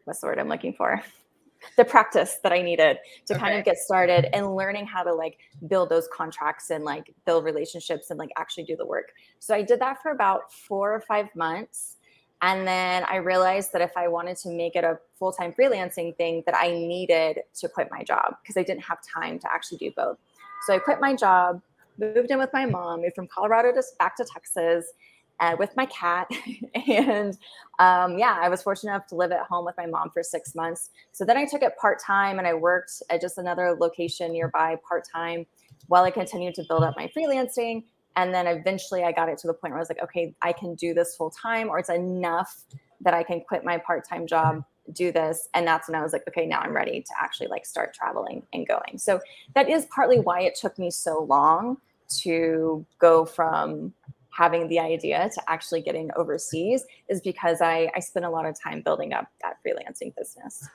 what's 0.08 0.20
the 0.20 0.26
word 0.26 0.38
I'm 0.38 0.48
looking 0.48 0.72
for? 0.72 1.02
the 1.76 1.84
practice 1.84 2.38
that 2.42 2.52
I 2.52 2.62
needed 2.62 2.98
to 3.26 3.34
okay. 3.34 3.40
kind 3.40 3.58
of 3.58 3.64
get 3.64 3.76
started 3.76 4.34
and 4.34 4.56
learning 4.56 4.86
how 4.86 5.02
to 5.02 5.12
like 5.12 5.38
build 5.66 5.90
those 5.90 6.08
contracts 6.12 6.70
and 6.70 6.84
like 6.84 7.12
build 7.26 7.44
relationships 7.44 8.10
and 8.10 8.18
like 8.18 8.30
actually 8.38 8.64
do 8.64 8.76
the 8.76 8.86
work. 8.86 9.12
So 9.38 9.54
I 9.54 9.62
did 9.62 9.80
that 9.80 10.00
for 10.02 10.12
about 10.12 10.52
four 10.52 10.94
or 10.94 11.00
five 11.00 11.26
months. 11.34 11.96
And 12.40 12.66
then 12.66 13.04
I 13.08 13.16
realized 13.16 13.72
that 13.72 13.82
if 13.82 13.96
I 13.96 14.06
wanted 14.06 14.36
to 14.38 14.50
make 14.50 14.76
it 14.76 14.84
a 14.84 14.98
full 15.18 15.32
time 15.32 15.52
freelancing 15.52 16.16
thing, 16.16 16.42
that 16.46 16.54
I 16.56 16.70
needed 16.70 17.40
to 17.56 17.68
quit 17.68 17.88
my 17.90 18.04
job 18.04 18.36
because 18.42 18.56
I 18.56 18.62
didn't 18.62 18.84
have 18.84 18.98
time 19.02 19.38
to 19.40 19.52
actually 19.52 19.78
do 19.78 19.92
both. 19.96 20.18
So 20.66 20.74
I 20.74 20.78
quit 20.78 21.00
my 21.00 21.14
job, 21.14 21.60
moved 21.98 22.30
in 22.30 22.38
with 22.38 22.52
my 22.52 22.66
mom, 22.66 23.02
moved 23.02 23.14
from 23.14 23.26
Colorado 23.26 23.72
to 23.72 23.82
back 23.98 24.16
to 24.16 24.24
Texas, 24.24 24.92
uh, 25.40 25.56
with 25.58 25.74
my 25.76 25.86
cat. 25.86 26.28
and 26.88 27.36
um, 27.78 28.18
yeah, 28.18 28.36
I 28.40 28.48
was 28.48 28.62
fortunate 28.62 28.92
enough 28.92 29.06
to 29.08 29.14
live 29.14 29.32
at 29.32 29.42
home 29.42 29.64
with 29.64 29.76
my 29.76 29.86
mom 29.86 30.10
for 30.10 30.22
six 30.22 30.54
months. 30.54 30.90
So 31.12 31.24
then 31.24 31.36
I 31.36 31.44
took 31.44 31.62
it 31.62 31.76
part 31.80 32.00
time 32.00 32.38
and 32.38 32.46
I 32.46 32.54
worked 32.54 33.02
at 33.10 33.20
just 33.20 33.38
another 33.38 33.76
location 33.78 34.32
nearby 34.32 34.76
part 34.88 35.04
time 35.12 35.46
while 35.86 36.04
I 36.04 36.10
continued 36.10 36.54
to 36.56 36.64
build 36.68 36.82
up 36.82 36.96
my 36.96 37.10
freelancing. 37.16 37.84
And 38.16 38.34
then 38.34 38.46
eventually 38.46 39.04
I 39.04 39.12
got 39.12 39.28
it 39.28 39.38
to 39.38 39.46
the 39.46 39.54
point 39.54 39.72
where 39.72 39.78
I 39.78 39.82
was 39.82 39.88
like, 39.88 40.02
okay, 40.02 40.34
I 40.42 40.52
can 40.52 40.74
do 40.74 40.92
this 40.94 41.14
full 41.16 41.30
time, 41.30 41.68
or 41.68 41.78
it's 41.78 41.90
enough 41.90 42.64
that 43.00 43.14
I 43.14 43.22
can 43.22 43.40
quit 43.40 43.64
my 43.64 43.78
part 43.78 44.08
time 44.08 44.26
job 44.26 44.64
do 44.92 45.12
this 45.12 45.50
and 45.52 45.66
that's 45.66 45.86
when 45.86 45.94
i 45.94 46.02
was 46.02 46.14
like 46.14 46.22
okay 46.26 46.46
now 46.46 46.60
i'm 46.60 46.74
ready 46.74 47.02
to 47.02 47.12
actually 47.20 47.46
like 47.48 47.66
start 47.66 47.92
traveling 47.92 48.42
and 48.54 48.66
going 48.66 48.96
so 48.96 49.20
that 49.54 49.68
is 49.68 49.86
partly 49.94 50.18
why 50.18 50.40
it 50.40 50.54
took 50.58 50.78
me 50.78 50.90
so 50.90 51.24
long 51.24 51.76
to 52.08 52.86
go 52.98 53.26
from 53.26 53.92
having 54.30 54.68
the 54.68 54.78
idea 54.78 55.28
to 55.34 55.42
actually 55.50 55.80
getting 55.80 56.10
overseas 56.16 56.84
is 57.08 57.20
because 57.20 57.60
I, 57.60 57.90
I 57.96 58.00
spent 58.00 58.24
a 58.24 58.30
lot 58.30 58.46
of 58.46 58.58
time 58.58 58.82
building 58.82 59.12
up 59.12 59.26
that 59.42 59.56
freelancing 59.66 60.14
business. 60.16 60.68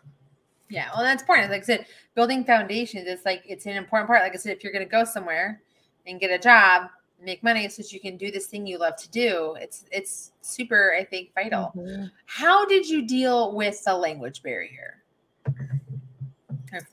Yeah, 0.69 0.89
well, 0.93 1.03
that's 1.03 1.21
important. 1.21 1.49
Like 1.49 1.61
I 1.61 1.65
said, 1.65 1.85
building 2.13 2.43
foundations 2.43 3.07
is 3.07 3.21
like 3.25 3.43
it's 3.47 3.65
an 3.65 3.77
important 3.77 4.07
part. 4.07 4.21
Like 4.21 4.33
I 4.33 4.37
said, 4.37 4.55
if 4.55 4.63
you're 4.63 4.73
going 4.73 4.85
to 4.85 4.91
go 4.91 5.05
somewhere 5.05 5.61
and 6.05 6.19
get 6.19 6.29
a 6.29 6.39
job, 6.39 6.89
make 7.23 7.43
money 7.43 7.67
so 7.69 7.81
that 7.81 7.91
you 7.91 7.99
can 7.99 8.17
do 8.17 8.31
this 8.31 8.47
thing 8.47 8.65
you 8.67 8.77
love 8.77 8.95
to 8.97 9.09
do, 9.09 9.55
it's 9.59 9.85
it's 9.91 10.31
super, 10.41 10.93
I 10.97 11.03
think, 11.03 11.33
vital. 11.33 11.73
Mm-hmm. 11.75 12.05
How 12.25 12.65
did 12.65 12.87
you 12.87 13.05
deal 13.05 13.55
with 13.55 13.83
the 13.83 13.95
language 13.95 14.43
barrier? 14.43 15.03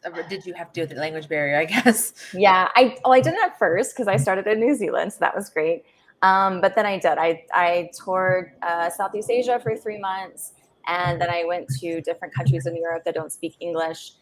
Or 0.05 0.23
did 0.29 0.45
you 0.45 0.53
have 0.55 0.69
to 0.69 0.73
deal 0.75 0.83
with 0.83 0.95
the 0.95 1.01
language 1.01 1.29
barrier? 1.29 1.59
I 1.59 1.64
guess. 1.85 2.12
Yeah, 2.33 2.69
I 2.75 2.97
well, 3.05 3.14
I 3.14 3.21
didn't 3.21 3.43
at 3.43 3.59
first 3.59 3.95
because 3.95 4.09
I 4.09 4.16
started 4.16 4.47
in 4.47 4.61
New 4.61 4.75
Zealand, 4.75 5.12
so 5.12 5.19
that 5.21 5.35
was 5.35 5.49
great. 5.49 5.85
Um, 6.23 6.61
but 6.61 6.75
then 6.75 6.87
I 6.87 6.99
did. 6.99 7.16
I, 7.19 7.45
I 7.53 7.90
toured 7.97 8.53
uh, 8.62 8.90
Southeast 8.90 9.31
Asia 9.31 9.59
for 9.59 9.77
three 9.77 9.99
months, 9.99 10.53
and 10.87 11.21
then 11.21 11.31
I 11.31 11.45
went 11.45 11.69
to 11.81 12.01
different 12.03 12.35
countries 12.35 12.66
in 12.66 12.77
Europe 12.77 13.05
that 13.05 13.14
don't 13.14 13.33
speak 13.33 13.57
English. 13.61 14.12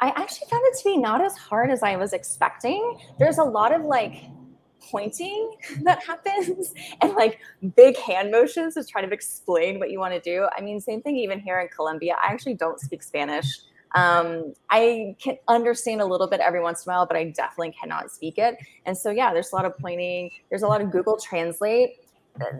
I 0.00 0.08
actually 0.08 0.48
found 0.50 0.62
it 0.66 0.76
to 0.78 0.84
be 0.84 0.96
not 0.98 1.22
as 1.22 1.34
hard 1.36 1.70
as 1.70 1.82
I 1.82 1.96
was 1.96 2.12
expecting. 2.12 2.98
There's 3.18 3.38
a 3.38 3.44
lot 3.44 3.72
of 3.72 3.82
like 3.82 4.24
pointing 4.90 5.56
that 5.82 6.02
happens 6.04 6.72
and 7.00 7.14
like 7.14 7.38
big 7.74 7.96
hand 7.96 8.30
motions 8.30 8.74
to 8.74 8.84
try 8.84 9.04
to 9.04 9.12
explain 9.12 9.78
what 9.78 9.90
you 9.90 9.98
want 9.98 10.14
to 10.14 10.20
do. 10.20 10.46
I 10.56 10.60
mean, 10.60 10.80
same 10.80 11.02
thing 11.02 11.16
even 11.16 11.40
here 11.40 11.60
in 11.60 11.68
Colombia. 11.68 12.16
I 12.22 12.32
actually 12.32 12.54
don't 12.54 12.80
speak 12.80 13.02
Spanish. 13.02 13.46
Um, 13.94 14.52
I 14.68 15.16
can 15.22 15.38
understand 15.48 16.02
a 16.02 16.04
little 16.04 16.26
bit 16.26 16.40
every 16.40 16.60
once 16.60 16.84
in 16.84 16.90
a 16.90 16.94
while, 16.94 17.06
but 17.06 17.16
I 17.16 17.30
definitely 17.30 17.74
cannot 17.80 18.10
speak 18.10 18.36
it. 18.36 18.56
And 18.84 18.96
so, 18.96 19.10
yeah, 19.10 19.32
there's 19.32 19.52
a 19.52 19.56
lot 19.56 19.64
of 19.64 19.76
pointing. 19.78 20.30
There's 20.50 20.62
a 20.62 20.66
lot 20.66 20.82
of 20.82 20.90
Google 20.90 21.16
Translate. 21.16 21.90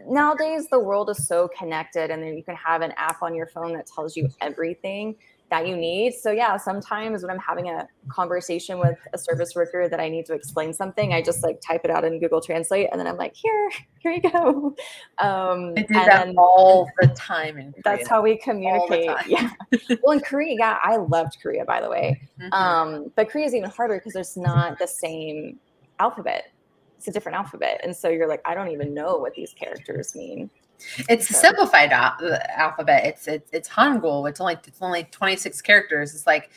Nowadays, 0.09 0.69
the 0.71 0.79
world 0.79 1.11
is 1.11 1.29
so 1.29 1.49
connected, 1.49 2.11
and 2.11 2.23
then 2.23 2.37
you 2.37 2.43
can 2.43 2.57
have 2.57 2.81
an 2.81 2.93
app 2.97 3.23
on 3.23 3.35
your 3.35 3.47
phone 3.47 3.75
that 3.75 3.87
tells 3.87 4.17
you 4.17 4.31
everything 4.41 5.17
that 5.51 5.67
you 5.67 5.77
need. 5.77 6.15
So 6.15 6.33
yeah, 6.33 6.57
sometimes 6.57 7.23
when 7.23 7.31
I'm 7.31 7.39
having 7.39 7.69
a 7.69 7.87
conversation 8.09 8.79
with 8.79 8.99
a 9.13 9.19
service 9.19 9.55
worker 9.55 9.89
that 9.89 10.01
I 10.01 10.09
need 10.09 10.27
to 10.27 10.35
explain 10.35 10.73
something, 10.73 11.13
I 11.13 11.23
just 11.23 11.43
like 11.43 11.61
type 11.61 11.83
it 11.85 11.91
out 11.91 12.05
in 12.05 12.19
Google 12.19 12.41
Translate, 12.41 12.89
and 12.91 12.99
then 13.01 13.07
I'm 13.07 13.17
like, 13.17 13.35
here, 13.35 13.71
here 13.99 14.13
you 14.13 14.23
go. 14.23 14.75
Um, 15.19 15.75
I 15.77 15.83
do 15.83 15.95
that 15.95 16.35
all 16.37 16.91
the 17.01 17.09
time. 17.09 17.59
In 17.59 17.73
Korea. 17.73 17.83
That's 17.85 18.09
how 18.09 18.23
we 18.23 18.39
communicate. 18.39 19.11
Yeah. 19.27 19.51
well, 20.03 20.13
in 20.13 20.21
Korea, 20.21 20.57
yeah, 20.59 20.79
I 20.83 20.97
loved 20.97 21.39
Korea, 21.41 21.65
by 21.65 21.81
the 21.81 21.89
way. 21.89 22.21
Mm-hmm. 22.41 22.53
Um, 22.53 23.13
but 23.15 23.29
Korea 23.29 23.47
is 23.47 23.55
even 23.55 23.71
harder 23.71 23.97
because 23.99 24.15
there's 24.15 24.37
not 24.37 24.79
the 24.79 24.87
same 24.87 25.59
alphabet. 26.01 26.53
It's 26.97 27.09
a 27.09 27.13
different 27.13 27.37
alphabet, 27.37 27.81
and 27.85 27.95
so 27.95 28.09
you're 28.09 28.29
like, 28.29 28.41
I 28.45 28.55
don't 28.55 28.71
even 28.71 28.95
know 28.95 29.17
what 29.17 29.35
these 29.35 29.53
characters 29.53 30.15
mean. 30.17 30.51
It's 31.09 31.31
a 31.31 31.35
simplified 31.35 31.93
al- 31.93 32.39
alphabet. 32.49 33.05
It's, 33.05 33.29
it's 33.29 33.51
it's 33.53 33.69
Hangul. 33.69 34.29
It's 34.29 34.41
only 34.41 34.57
it's 34.67 34.83
only 34.83 35.05
26 35.05 35.61
characters. 35.63 36.15
It's 36.15 36.27
like 36.27 36.51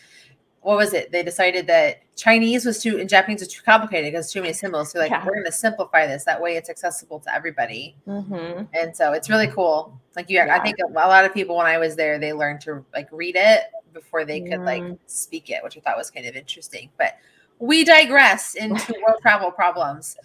what 0.62 0.77
was 0.77 0.93
it? 0.93 1.12
They 1.12 1.23
decided 1.23 1.67
that 1.67 2.01
Chinese 2.15 2.65
was 2.65 2.82
too 2.82 2.99
and 2.99 3.10
Japanese 3.10 3.39
was 3.39 3.47
too 3.47 3.62
complicated 3.63 4.12
because 4.12 4.32
too 4.32 4.41
many 4.41 4.53
symbols. 4.53 4.91
So 4.91 4.99
like 4.99 5.12
yeah. 5.12 5.25
we're 5.25 5.34
going 5.34 5.45
to 5.45 5.51
simplify 5.51 6.05
this 6.05 6.25
that 6.25 6.41
way 6.41 6.58
it's 6.58 6.69
accessible 6.69 7.19
to 7.21 7.34
everybody. 7.34 7.95
Mm-hmm. 8.08 8.63
And 8.73 8.95
so 8.95 9.13
it's 9.13 9.29
really 9.29 9.47
cool. 9.47 9.99
Like 10.15 10.29
you, 10.29 10.38
yeah. 10.38 10.55
I 10.55 10.60
think 10.60 10.77
a 10.79 10.91
lot 10.91 11.25
of 11.25 11.34
people 11.34 11.55
when 11.55 11.67
I 11.67 11.77
was 11.77 11.95
there 11.95 12.19
they 12.19 12.34
learned 12.34 12.62
to 12.62 12.84
like 12.93 13.08
read 13.12 13.36
it 13.38 13.63
before 13.93 14.25
they 14.25 14.41
could 14.41 14.60
mm. 14.60 14.65
like 14.65 14.99
speak 15.05 15.49
it, 15.49 15.63
which 15.63 15.77
I 15.77 15.79
thought 15.79 15.97
was 15.97 16.12
kind 16.12 16.25
of 16.25 16.36
interesting. 16.36 16.89
But 16.97 17.17
we 17.60 17.84
digress 17.84 18.55
into 18.55 18.93
world 19.08 19.21
travel 19.21 19.51
problems. 19.51 20.17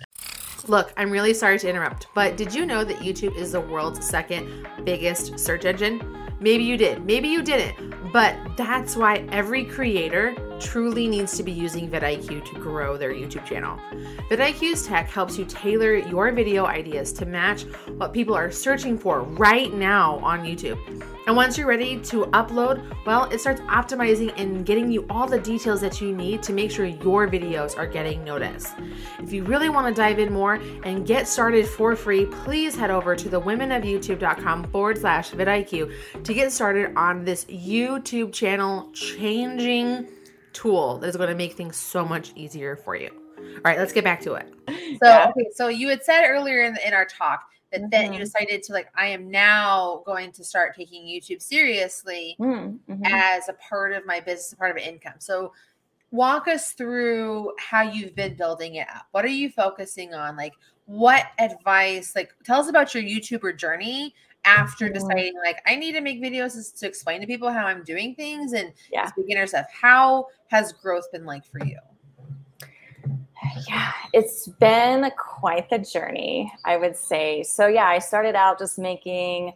Look, 0.66 0.94
I'm 0.96 1.10
really 1.10 1.34
sorry 1.34 1.58
to 1.58 1.68
interrupt, 1.68 2.06
but 2.14 2.38
did 2.38 2.54
you 2.54 2.64
know 2.64 2.84
that 2.84 2.96
YouTube 2.98 3.36
is 3.36 3.52
the 3.52 3.60
world's 3.60 4.06
second 4.08 4.66
biggest 4.82 5.38
search 5.38 5.66
engine? 5.66 6.00
Maybe 6.40 6.64
you 6.64 6.78
did, 6.78 7.04
maybe 7.04 7.28
you 7.28 7.42
didn't, 7.42 8.12
but 8.12 8.34
that's 8.56 8.96
why 8.96 9.26
every 9.30 9.66
creator 9.66 10.34
truly 10.64 11.06
needs 11.06 11.36
to 11.36 11.42
be 11.42 11.52
using 11.52 11.90
vidIQ 11.90 12.44
to 12.44 12.54
grow 12.58 12.96
their 12.96 13.12
YouTube 13.12 13.44
channel. 13.44 13.78
vidIQ's 14.30 14.86
tech 14.86 15.08
helps 15.08 15.38
you 15.38 15.44
tailor 15.44 15.94
your 15.94 16.32
video 16.32 16.64
ideas 16.64 17.12
to 17.12 17.26
match 17.26 17.64
what 17.98 18.12
people 18.12 18.34
are 18.34 18.50
searching 18.50 18.98
for 18.98 19.22
right 19.22 19.72
now 19.74 20.16
on 20.18 20.40
YouTube. 20.40 20.78
And 21.26 21.36
once 21.36 21.56
you're 21.56 21.66
ready 21.66 21.98
to 22.00 22.26
upload, 22.26 22.84
well, 23.06 23.24
it 23.30 23.40
starts 23.40 23.60
optimizing 23.62 24.32
and 24.36 24.66
getting 24.66 24.90
you 24.90 25.06
all 25.08 25.26
the 25.26 25.38
details 25.38 25.80
that 25.80 26.00
you 26.00 26.14
need 26.14 26.42
to 26.42 26.52
make 26.52 26.70
sure 26.70 26.84
your 26.84 27.28
videos 27.28 27.78
are 27.78 27.86
getting 27.86 28.24
noticed. 28.24 28.74
If 29.20 29.32
you 29.32 29.44
really 29.44 29.68
want 29.68 29.86
to 29.86 29.94
dive 29.94 30.18
in 30.18 30.32
more 30.32 30.60
and 30.84 31.06
get 31.06 31.28
started 31.28 31.66
for 31.66 31.96
free, 31.96 32.26
please 32.26 32.74
head 32.74 32.90
over 32.90 33.16
to 33.16 33.28
the 33.28 33.40
womenofyoutube.com 33.40 34.64
forward 34.64 34.98
slash 34.98 35.30
vidIQ 35.30 36.24
to 36.24 36.34
get 36.34 36.52
started 36.52 36.92
on 36.96 37.24
this 37.24 37.44
YouTube 37.46 38.32
channel 38.32 38.90
changing 38.92 40.06
tool 40.54 40.98
that 40.98 41.08
is 41.08 41.16
going 41.16 41.28
to 41.28 41.34
make 41.34 41.52
things 41.52 41.76
so 41.76 42.04
much 42.04 42.32
easier 42.34 42.76
for 42.76 42.96
you. 42.96 43.10
All 43.38 43.60
right, 43.64 43.78
let's 43.78 43.92
get 43.92 44.04
back 44.04 44.20
to 44.22 44.34
it. 44.34 44.52
So, 45.02 45.08
yeah. 45.08 45.26
okay, 45.30 45.48
so 45.52 45.66
you 45.66 45.88
had 45.88 46.04
said 46.04 46.24
earlier 46.24 46.62
in, 46.62 46.76
in 46.86 46.94
our 46.94 47.04
talk 47.04 47.48
that 47.72 47.80
mm-hmm. 47.80 47.90
then 47.90 48.04
you 48.06 48.10
mm-hmm. 48.10 48.20
decided 48.20 48.62
to 48.62 48.72
like, 48.72 48.86
I 48.94 49.06
am 49.06 49.28
now 49.28 50.04
going 50.06 50.30
to 50.32 50.44
start 50.44 50.76
taking 50.76 51.04
YouTube 51.04 51.42
seriously 51.42 52.36
mm-hmm. 52.38 53.02
as 53.04 53.48
a 53.48 53.54
part 53.54 53.92
of 53.92 54.06
my 54.06 54.20
business, 54.20 54.52
a 54.52 54.56
part 54.56 54.70
of 54.70 54.76
income. 54.76 55.14
So, 55.18 55.52
walk 56.12 56.46
us 56.46 56.72
through 56.72 57.52
how 57.58 57.82
you've 57.82 58.14
been 58.14 58.36
building 58.36 58.76
it 58.76 58.86
up. 58.94 59.06
What 59.10 59.24
are 59.24 59.28
you 59.28 59.50
focusing 59.50 60.14
on? 60.14 60.36
Like, 60.36 60.52
what 60.86 61.26
advice? 61.40 62.14
Like, 62.14 62.32
tell 62.44 62.60
us 62.60 62.68
about 62.68 62.94
your 62.94 63.02
YouTuber 63.02 63.58
journey 63.58 64.14
after 64.44 64.86
mm-hmm. 64.86 64.94
deciding 64.94 65.34
like 65.44 65.60
I 65.66 65.76
need 65.76 65.92
to 65.92 66.00
make 66.00 66.22
videos 66.22 66.78
to 66.78 66.86
explain 66.86 67.20
to 67.20 67.26
people 67.26 67.50
how 67.50 67.66
I'm 67.66 67.82
doing 67.84 68.14
things 68.14 68.52
and 68.52 68.72
yeah. 68.92 69.10
beginner 69.16 69.46
stuff. 69.46 69.66
How 69.72 70.26
has 70.48 70.72
growth 70.72 71.10
been 71.12 71.24
like 71.24 71.44
for 71.44 71.64
you? 71.64 71.78
Yeah, 73.68 73.92
it's 74.12 74.48
been 74.48 75.10
quite 75.18 75.68
the 75.68 75.78
journey, 75.78 76.52
I 76.64 76.76
would 76.76 76.96
say. 76.96 77.42
So 77.42 77.66
yeah, 77.66 77.86
I 77.86 77.98
started 77.98 78.34
out 78.34 78.58
just 78.58 78.78
making 78.78 79.52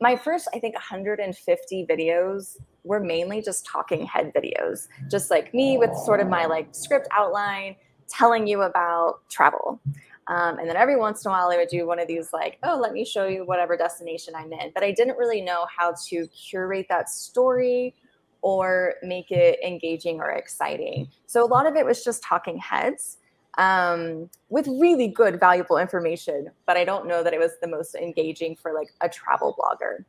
my 0.00 0.16
first 0.16 0.48
I 0.54 0.58
think 0.58 0.74
150 0.74 1.86
videos 1.86 2.56
were 2.82 3.00
mainly 3.00 3.40
just 3.40 3.66
talking 3.66 4.04
head 4.04 4.32
videos, 4.34 4.88
just 5.10 5.30
like 5.30 5.54
me 5.54 5.78
with 5.78 5.96
sort 5.96 6.20
of 6.20 6.28
my 6.28 6.44
like 6.46 6.68
script 6.72 7.08
outline 7.12 7.76
telling 8.08 8.46
you 8.46 8.62
about 8.62 9.20
travel. 9.28 9.80
Um, 10.26 10.58
and 10.58 10.68
then 10.68 10.76
every 10.76 10.96
once 10.96 11.24
in 11.24 11.30
a 11.30 11.32
while, 11.32 11.50
I 11.50 11.56
would 11.56 11.68
do 11.68 11.86
one 11.86 11.98
of 11.98 12.08
these, 12.08 12.32
like, 12.32 12.58
oh, 12.62 12.78
let 12.80 12.92
me 12.92 13.04
show 13.04 13.26
you 13.26 13.44
whatever 13.44 13.76
destination 13.76 14.34
I'm 14.34 14.52
in. 14.52 14.70
But 14.74 14.82
I 14.82 14.90
didn't 14.90 15.18
really 15.18 15.42
know 15.42 15.66
how 15.76 15.94
to 16.08 16.26
curate 16.28 16.86
that 16.88 17.10
story 17.10 17.94
or 18.40 18.94
make 19.02 19.30
it 19.30 19.58
engaging 19.64 20.20
or 20.20 20.30
exciting. 20.30 21.08
So 21.26 21.44
a 21.44 21.48
lot 21.48 21.66
of 21.66 21.76
it 21.76 21.84
was 21.84 22.04
just 22.04 22.22
talking 22.22 22.58
heads 22.58 23.18
um, 23.58 24.30
with 24.48 24.66
really 24.66 25.08
good, 25.08 25.38
valuable 25.38 25.78
information. 25.78 26.50
But 26.66 26.76
I 26.76 26.84
don't 26.84 27.06
know 27.06 27.22
that 27.22 27.34
it 27.34 27.40
was 27.40 27.52
the 27.60 27.68
most 27.68 27.94
engaging 27.94 28.56
for 28.56 28.72
like 28.72 28.88
a 29.00 29.08
travel 29.08 29.54
blogger. 29.58 30.04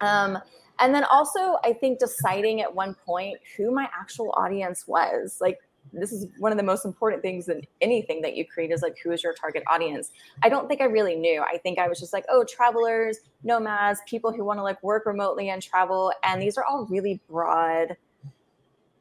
Um, 0.00 0.38
and 0.80 0.92
then 0.92 1.04
also, 1.04 1.58
I 1.64 1.72
think 1.72 2.00
deciding 2.00 2.60
at 2.60 2.74
one 2.74 2.96
point 3.06 3.38
who 3.56 3.70
my 3.70 3.88
actual 3.98 4.34
audience 4.36 4.86
was. 4.88 5.38
Like, 5.40 5.58
this 5.94 6.12
is 6.12 6.26
one 6.38 6.52
of 6.52 6.58
the 6.58 6.64
most 6.64 6.84
important 6.84 7.22
things 7.22 7.48
in 7.48 7.62
anything 7.80 8.20
that 8.22 8.36
you 8.36 8.46
create 8.46 8.70
is 8.70 8.82
like 8.82 8.96
who 9.02 9.10
is 9.10 9.22
your 9.22 9.32
target 9.32 9.62
audience. 9.70 10.10
I 10.42 10.48
don't 10.48 10.68
think 10.68 10.80
i 10.80 10.84
really 10.84 11.16
knew. 11.16 11.42
I 11.42 11.58
think 11.58 11.78
i 11.78 11.88
was 11.88 12.00
just 12.00 12.12
like 12.12 12.24
oh 12.28 12.44
travelers 12.44 13.18
nomads 13.42 14.00
people 14.06 14.32
who 14.32 14.44
want 14.44 14.58
to 14.58 14.62
like 14.62 14.82
work 14.82 15.06
remotely 15.06 15.50
and 15.50 15.62
travel 15.62 16.12
and 16.22 16.40
these 16.40 16.58
are 16.58 16.64
all 16.64 16.86
really 16.86 17.20
broad 17.28 17.96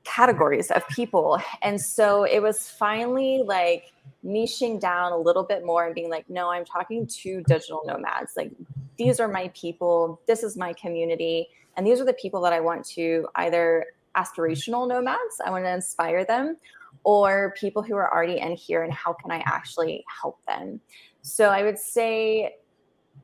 categories 0.04 0.70
of 0.70 0.86
people. 0.90 1.42
And 1.62 1.80
so 1.80 2.24
it 2.26 2.42
was 2.42 2.70
finally 2.70 3.42
like 3.46 3.94
niching 4.26 4.80
down 4.80 5.14
a 5.14 5.18
little 5.18 5.44
bit 5.44 5.66
more 5.66 5.86
and 5.86 5.96
being 5.96 6.10
like 6.10 6.30
no 6.30 6.50
i'm 6.50 6.66
talking 6.66 7.08
to 7.08 7.42
digital 7.48 7.82
nomads. 7.86 8.34
Like 8.36 8.52
these 8.98 9.20
are 9.20 9.28
my 9.28 9.52
people. 9.56 10.22
This 10.28 10.44
is 10.44 10.58
my 10.58 10.74
community. 10.74 11.48
And 11.76 11.88
these 11.88 12.00
are 12.00 12.06
the 12.06 12.14
people 12.14 12.42
that 12.42 12.54
i 12.54 12.60
want 12.60 12.86
to 12.90 13.28
either 13.36 13.86
aspirational 14.16 14.88
nomads. 14.88 15.42
I 15.46 15.50
want 15.50 15.66
to 15.66 15.74
inspire 15.74 16.24
them, 16.26 16.58
or 17.04 17.54
people 17.58 17.82
who 17.82 17.96
are 17.96 18.14
already 18.14 18.40
in 18.40 18.54
here 18.54 18.84
and 18.84 18.94
how 18.94 19.14
can 19.14 19.32
I 19.32 19.44
actually 19.46 20.04
help 20.22 20.44
them? 20.46 20.80
So 21.22 21.50
I 21.50 21.64
would 21.64 21.78
say 21.78 22.56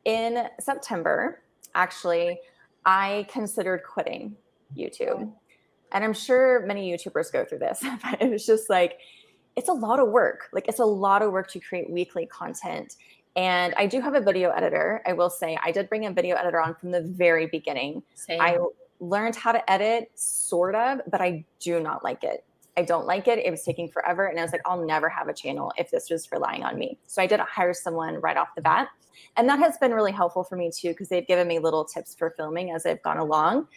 in 0.06 0.48
September, 0.60 1.42
actually, 1.76 2.40
I 2.86 3.28
considered 3.30 3.84
quitting 3.84 4.36
YouTube. 4.76 5.32
And 5.92 6.04
I'm 6.04 6.14
sure 6.14 6.66
many 6.66 6.92
YouTubers 6.92 7.32
go 7.32 7.46
through 7.46 7.60
this, 7.60 7.84
but 8.04 8.22
it 8.22 8.30
was 8.30 8.46
just 8.46 8.70
like, 8.70 9.00
it's 9.56 9.70
a 9.70 9.74
lot 9.74 10.00
of 10.00 10.10
work. 10.10 10.50
Like, 10.54 10.68
it's 10.68 10.80
a 10.80 10.86
lot 10.86 11.22
of 11.22 11.32
work 11.32 11.50
to 11.52 11.60
create 11.60 11.90
weekly 11.90 12.26
content. 12.26 12.96
And 13.36 13.74
I 13.76 13.86
do 13.86 14.02
have 14.02 14.16
a 14.16 14.22
video 14.22 14.52
editor. 14.52 15.02
I 15.06 15.14
will 15.14 15.30
say 15.30 15.58
I 15.64 15.72
did 15.72 15.90
bring 15.90 16.06
a 16.06 16.12
video 16.12 16.36
editor 16.36 16.62
on 16.62 16.76
from 16.76 16.92
the 16.92 17.02
very 17.02 17.48
beginning. 17.48 18.04
Same. 18.16 18.42
I 18.42 18.60
learned 19.00 19.36
how 19.36 19.52
to 19.52 19.72
edit, 19.72 20.12
sort 20.16 20.76
of, 20.76 21.02
but 21.10 21.22
I 21.22 21.46
do 21.60 21.80
not 21.80 22.04
like 22.04 22.24
it. 22.24 22.44
I 22.80 22.84
don't 22.84 23.06
like 23.06 23.28
it. 23.28 23.40
It 23.40 23.52
was 23.52 23.64
taking 23.64 23.90
forever. 23.90 24.28
And 24.28 24.40
I 24.40 24.42
was 24.42 24.54
like, 24.54 24.62
I'll 24.66 24.86
never 24.86 25.10
have 25.10 25.28
a 25.28 25.34
channel 25.34 25.74
if 25.78 25.92
this 25.92 26.10
was 26.10 26.32
relying 26.32 26.64
on 26.64 26.80
me. 26.80 26.98
So 27.08 27.22
I 27.22 27.28
did 27.28 27.42
hire 27.42 27.74
someone 27.74 28.16
right 28.22 28.38
off 28.38 28.56
the 28.56 28.62
bat. 28.62 28.88
And 29.36 29.50
that 29.50 29.60
has 29.60 29.78
been 29.78 29.94
really 29.94 30.14
helpful 30.14 30.46
for 30.46 30.56
me 30.56 30.72
too, 30.74 30.90
because 30.90 31.10
they've 31.10 31.28
given 31.28 31.46
me 31.46 31.60
little 31.60 31.84
tips 31.84 32.16
for 32.16 32.30
filming 32.38 32.72
as 32.72 32.86
I've 32.86 33.04
gone 33.04 33.18
along. 33.18 33.68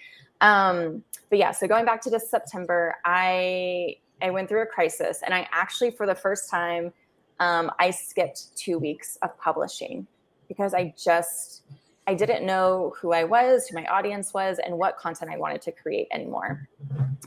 Um, 0.41 1.03
but 1.31 1.41
yeah, 1.41 1.51
so 1.51 1.67
going 1.67 1.85
back 1.85 2.01
to 2.03 2.11
this 2.11 2.31
September, 2.31 2.95
I 3.05 3.97
I 4.23 4.31
went 4.31 4.49
through 4.49 4.63
a 4.63 4.67
crisis 4.67 5.23
and 5.25 5.35
I 5.35 5.49
actually 5.51 5.91
for 5.91 6.07
the 6.07 6.15
first 6.15 6.49
time 6.49 6.93
um, 7.41 7.73
I 7.81 7.91
skipped 7.91 8.57
two 8.57 8.79
weeks 8.79 9.19
of 9.23 9.37
publishing 9.37 10.07
because 10.47 10.75
I 10.75 10.95
just 10.97 11.63
I 12.07 12.15
didn't 12.15 12.47
know 12.47 12.95
who 13.01 13.13
I 13.13 13.25
was, 13.25 13.67
who 13.67 13.75
my 13.75 13.87
audience 13.87 14.33
was, 14.33 14.61
and 14.65 14.79
what 14.79 14.97
content 14.97 15.29
I 15.33 15.39
wanted 15.39 15.61
to 15.63 15.73
create 15.73 16.07
anymore. 16.13 16.69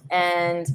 And 0.10 0.68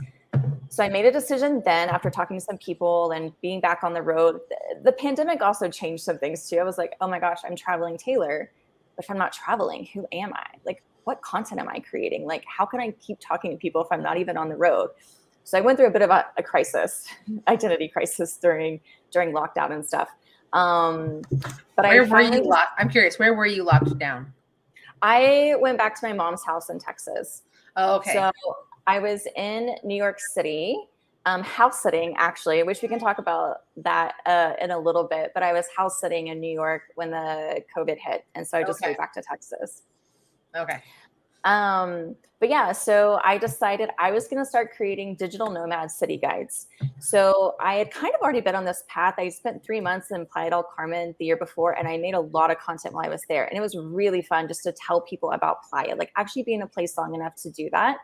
so 0.71 0.85
I 0.85 0.89
made 0.89 1.05
a 1.05 1.11
decision 1.11 1.63
then 1.65 1.89
after 1.89 2.11
talking 2.11 2.39
to 2.39 2.45
some 2.45 2.57
people 2.57 3.11
and 3.11 3.33
being 3.41 3.61
back 3.61 3.83
on 3.83 3.93
the 3.93 4.03
road. 4.03 4.41
The, 4.85 4.93
pandemic 4.93 5.43
also 5.43 5.69
changed 5.69 6.05
some 6.05 6.17
things 6.17 6.49
too. 6.49 6.59
I 6.59 6.63
was 6.63 6.79
like, 6.79 6.95
oh 7.01 7.09
my 7.09 7.19
gosh, 7.19 7.39
I'm 7.45 7.57
traveling 7.57 7.99
Taylor. 7.99 8.53
But 8.95 9.05
if 9.05 9.11
I'm 9.11 9.19
not 9.19 9.33
traveling, 9.33 9.89
who 9.93 10.07
am 10.13 10.33
I? 10.33 10.47
Like, 10.65 10.85
what 11.05 11.23
content 11.23 11.61
am 11.61 11.69
I 11.69 11.81
creating? 11.81 12.25
Like, 12.25 12.45
how 12.47 12.65
can 12.65 12.79
I 12.79 12.93
keep 13.05 13.19
talking 13.21 13.51
to 13.51 13.57
people 13.57 13.83
if 13.83 13.89
I'm 13.91 14.01
not 14.01 14.17
even 14.17 14.37
on 14.37 14.49
the 14.49 14.55
road? 14.55 14.91
So 15.43 15.59
I 15.59 15.61
went 15.61 15.77
through 15.77 15.89
a 15.89 15.91
bit 15.91 16.03
of 16.03 16.11
a, 16.11 16.27
a 16.39 16.43
crisis, 16.43 17.05
identity 17.49 17.89
crisis 17.89 18.37
during 18.37 18.81
during 19.11 19.33
lockdown 19.33 19.73
and 19.73 19.85
stuff. 19.85 20.11
Um, 20.53 21.23
but 21.75 21.85
where 21.85 22.05
I 22.05 22.09
finally, 22.09 22.39
were 22.39 22.45
you 22.45 22.49
locked? 22.49 22.73
I'm 22.79 22.89
curious. 22.89 23.19
Where 23.19 23.35
were 23.35 23.47
you 23.47 23.65
locked 23.65 23.99
down? 23.99 24.33
I 25.03 25.57
went 25.59 25.79
back 25.79 25.99
to 25.99 26.07
my 26.07 26.13
mom's 26.13 26.45
house 26.45 26.71
in 26.71 26.79
Texas. 26.79 27.43
Oh, 27.75 27.97
okay. 27.97 28.13
So 28.13 28.31
I 28.87 28.99
was 28.99 29.27
in 29.37 29.77
New 29.85 29.95
York 29.97 30.19
City, 30.21 30.79
um, 31.27 31.43
house 31.43 31.83
sitting 31.83 32.15
actually, 32.17 32.63
which 32.63 32.83
we 32.83 32.89
can 32.89 32.99
talk 32.99 33.19
about 33.19 33.59
that 33.77 34.15
uh, 34.27 34.55
in 34.61 34.71
a 34.71 34.79
little 34.79 35.05
bit. 35.05 35.33
But 35.35 35.43
I 35.43 35.53
was 35.53 35.67
house 35.77 36.01
sitting 36.01 36.29
in 36.29 36.41
New 36.41 36.53
York 36.53 36.83
when 36.95 37.11
the 37.11 37.63
COVID 37.77 37.99
hit, 37.99 38.25
and 38.35 38.47
so 38.47 38.59
I 38.59 38.63
just 38.63 38.83
okay. 38.83 38.91
moved 38.91 38.99
back 38.99 39.13
to 39.15 39.23
Texas. 39.23 39.83
Okay. 40.57 40.83
Um, 41.45 42.17
but 42.39 42.49
yeah, 42.49 42.73
so 42.73 43.21
I 43.23 43.37
decided 43.37 43.91
I 43.99 44.11
was 44.11 44.27
going 44.27 44.43
to 44.43 44.49
start 44.49 44.73
creating 44.75 45.17
digital 45.17 45.51
nomad 45.51 45.91
city 45.91 46.17
guides. 46.17 46.69
So 46.99 47.55
I 47.61 47.75
had 47.75 47.91
kind 47.91 48.15
of 48.15 48.23
already 48.23 48.41
been 48.41 48.55
on 48.55 48.65
this 48.65 48.83
path. 48.89 49.15
I 49.19 49.29
spent 49.29 49.63
three 49.63 49.81
months 49.81 50.11
in 50.11 50.25
Playa 50.25 50.51
del 50.51 50.63
Carmen 50.63 51.15
the 51.19 51.27
year 51.27 51.37
before, 51.37 51.79
and 51.79 51.87
I 51.87 51.99
made 51.99 52.15
a 52.15 52.21
lot 52.21 52.51
of 52.51 52.59
content 52.59 52.95
while 52.95 53.05
I 53.05 53.11
was 53.11 53.23
there. 53.29 53.45
And 53.45 53.59
it 53.59 53.61
was 53.61 53.77
really 53.77 54.23
fun 54.23 54.49
just 54.49 54.63
to 54.63 54.73
tell 54.73 55.03
people 55.03 55.33
about 55.33 55.59
Playa, 55.69 55.95
like 55.97 56.13
actually 56.17 56.45
being 56.45 56.61
in 56.61 56.63
a 56.63 56.67
place 56.67 56.97
long 56.97 57.15
enough 57.15 57.35
to 57.43 57.51
do 57.51 57.69
that. 57.73 57.99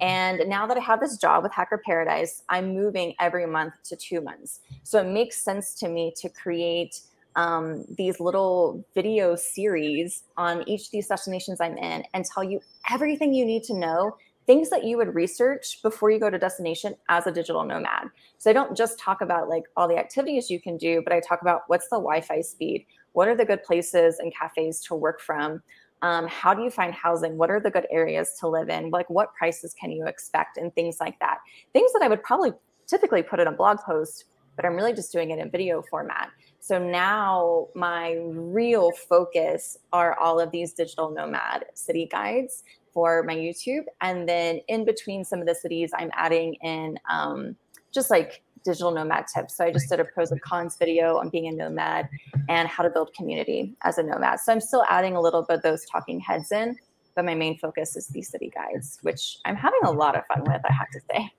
And 0.00 0.48
now 0.48 0.66
that 0.66 0.76
I 0.76 0.80
have 0.80 1.00
this 1.00 1.16
job 1.16 1.42
with 1.42 1.52
Hacker 1.52 1.80
Paradise, 1.84 2.42
I'm 2.48 2.74
moving 2.74 3.14
every 3.20 3.46
month 3.46 3.74
to 3.84 3.96
two 3.96 4.20
months. 4.20 4.60
So 4.82 5.00
it 5.00 5.06
makes 5.06 5.38
sense 5.38 5.74
to 5.74 5.88
me 5.88 6.12
to 6.16 6.28
create 6.28 7.00
um, 7.36 7.84
these 7.96 8.20
little 8.20 8.84
video 8.94 9.36
series 9.36 10.24
on 10.36 10.68
each 10.68 10.86
of 10.86 10.90
these 10.90 11.06
destinations 11.06 11.60
I'm 11.60 11.78
in 11.78 12.04
and 12.14 12.24
tell 12.24 12.44
you 12.44 12.60
everything 12.90 13.32
you 13.32 13.44
need 13.44 13.62
to 13.64 13.74
know, 13.74 14.16
things 14.46 14.70
that 14.70 14.84
you 14.84 14.96
would 14.96 15.14
research 15.14 15.80
before 15.82 16.10
you 16.10 16.18
go 16.18 16.28
to 16.28 16.38
destination 16.38 16.94
as 17.08 17.26
a 17.26 17.32
digital 17.32 17.64
nomad. 17.64 18.08
So 18.38 18.50
I 18.50 18.52
don't 18.52 18.76
just 18.76 18.98
talk 18.98 19.20
about 19.20 19.48
like 19.48 19.64
all 19.76 19.88
the 19.88 19.98
activities 19.98 20.50
you 20.50 20.60
can 20.60 20.76
do, 20.76 21.00
but 21.02 21.12
I 21.12 21.20
talk 21.20 21.42
about 21.42 21.62
what's 21.68 21.88
the 21.88 21.96
Wi-Fi 21.96 22.40
speed, 22.40 22.86
what 23.12 23.28
are 23.28 23.36
the 23.36 23.44
good 23.44 23.62
places 23.62 24.18
and 24.18 24.34
cafes 24.34 24.80
to 24.86 24.94
work 24.94 25.20
from, 25.20 25.62
um, 26.02 26.26
how 26.28 26.52
do 26.52 26.62
you 26.62 26.70
find 26.70 26.92
housing, 26.92 27.36
what 27.38 27.50
are 27.50 27.60
the 27.60 27.70
good 27.70 27.86
areas 27.90 28.36
to 28.40 28.48
live 28.48 28.68
in, 28.68 28.90
like 28.90 29.08
what 29.08 29.34
prices 29.34 29.74
can 29.78 29.90
you 29.90 30.06
expect, 30.06 30.56
and 30.56 30.74
things 30.74 30.98
like 31.00 31.18
that. 31.20 31.38
Things 31.72 31.92
that 31.92 32.02
I 32.02 32.08
would 32.08 32.22
probably 32.22 32.52
typically 32.86 33.22
put 33.22 33.40
in 33.40 33.46
a 33.46 33.52
blog 33.52 33.78
post 33.78 34.26
but 34.56 34.64
I'm 34.64 34.74
really 34.74 34.92
just 34.92 35.12
doing 35.12 35.30
it 35.30 35.38
in 35.38 35.50
video 35.50 35.82
format. 35.82 36.30
So 36.60 36.78
now 36.78 37.68
my 37.74 38.18
real 38.22 38.92
focus 38.92 39.76
are 39.92 40.18
all 40.18 40.38
of 40.38 40.50
these 40.50 40.72
digital 40.72 41.10
nomad 41.10 41.64
city 41.74 42.08
guides 42.10 42.62
for 42.92 43.22
my 43.22 43.34
YouTube. 43.34 43.84
And 44.00 44.28
then 44.28 44.60
in 44.68 44.84
between 44.84 45.24
some 45.24 45.40
of 45.40 45.46
the 45.46 45.54
cities, 45.54 45.90
I'm 45.96 46.10
adding 46.12 46.54
in 46.62 46.98
um, 47.10 47.56
just 47.92 48.10
like 48.10 48.42
digital 48.64 48.90
nomad 48.90 49.26
tips. 49.32 49.56
So 49.56 49.64
I 49.64 49.72
just 49.72 49.88
did 49.88 50.00
a 50.00 50.04
pros 50.04 50.30
and 50.30 50.40
cons 50.40 50.76
video 50.76 51.18
on 51.18 51.28
being 51.28 51.48
a 51.48 51.52
nomad 51.52 52.08
and 52.48 52.68
how 52.68 52.82
to 52.82 52.90
build 52.90 53.12
community 53.14 53.74
as 53.82 53.98
a 53.98 54.02
nomad. 54.02 54.40
So 54.40 54.52
I'm 54.52 54.60
still 54.60 54.84
adding 54.88 55.16
a 55.16 55.20
little 55.20 55.42
bit 55.42 55.56
of 55.56 55.62
those 55.62 55.84
talking 55.86 56.20
heads 56.20 56.52
in, 56.52 56.76
but 57.14 57.24
my 57.24 57.34
main 57.34 57.58
focus 57.58 57.96
is 57.96 58.08
these 58.08 58.28
city 58.28 58.52
guides, 58.54 58.98
which 59.02 59.38
I'm 59.44 59.56
having 59.56 59.80
a 59.84 59.90
lot 59.90 60.16
of 60.16 60.24
fun 60.26 60.42
with, 60.42 60.62
I 60.68 60.72
have 60.72 60.90
to 60.92 61.00
say. 61.10 61.30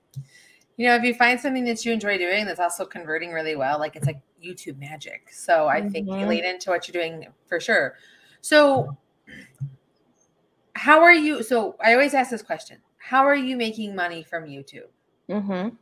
You 0.78 0.88
know, 0.88 0.96
if 0.96 1.04
you 1.04 1.14
find 1.14 1.40
something 1.40 1.66
that 1.66 1.86
you 1.86 1.94
enjoy 1.94 2.18
doing 2.18 2.46
that's 2.46 2.60
also 2.60 2.86
converting 2.86 3.32
really 3.32 3.56
well, 3.56 3.78
like 3.78 3.96
it's 3.96 4.08
like 4.08 4.22
YouTube 4.44 4.80
magic. 4.80 5.28
So 5.32 5.68
I 5.68 5.80
mm-hmm. 5.80 5.90
think 5.90 6.08
you 6.08 6.14
mm-hmm. 6.14 6.32
into 6.32 6.72
what 6.72 6.88
you're 6.88 7.02
doing 7.02 7.28
for 7.48 7.60
sure. 7.60 7.96
So 8.42 8.98
how 10.74 11.02
are 11.02 11.14
you? 11.14 11.44
So 11.44 11.76
I 11.84 11.94
always 11.94 12.14
ask 12.14 12.32
this 12.32 12.42
question: 12.42 12.78
How 12.98 13.26
are 13.26 13.36
you 13.36 13.56
making 13.56 13.96
money 13.96 14.24
from 14.24 14.46
YouTube? 14.46 14.90
Mm-hmm. 15.30 15.76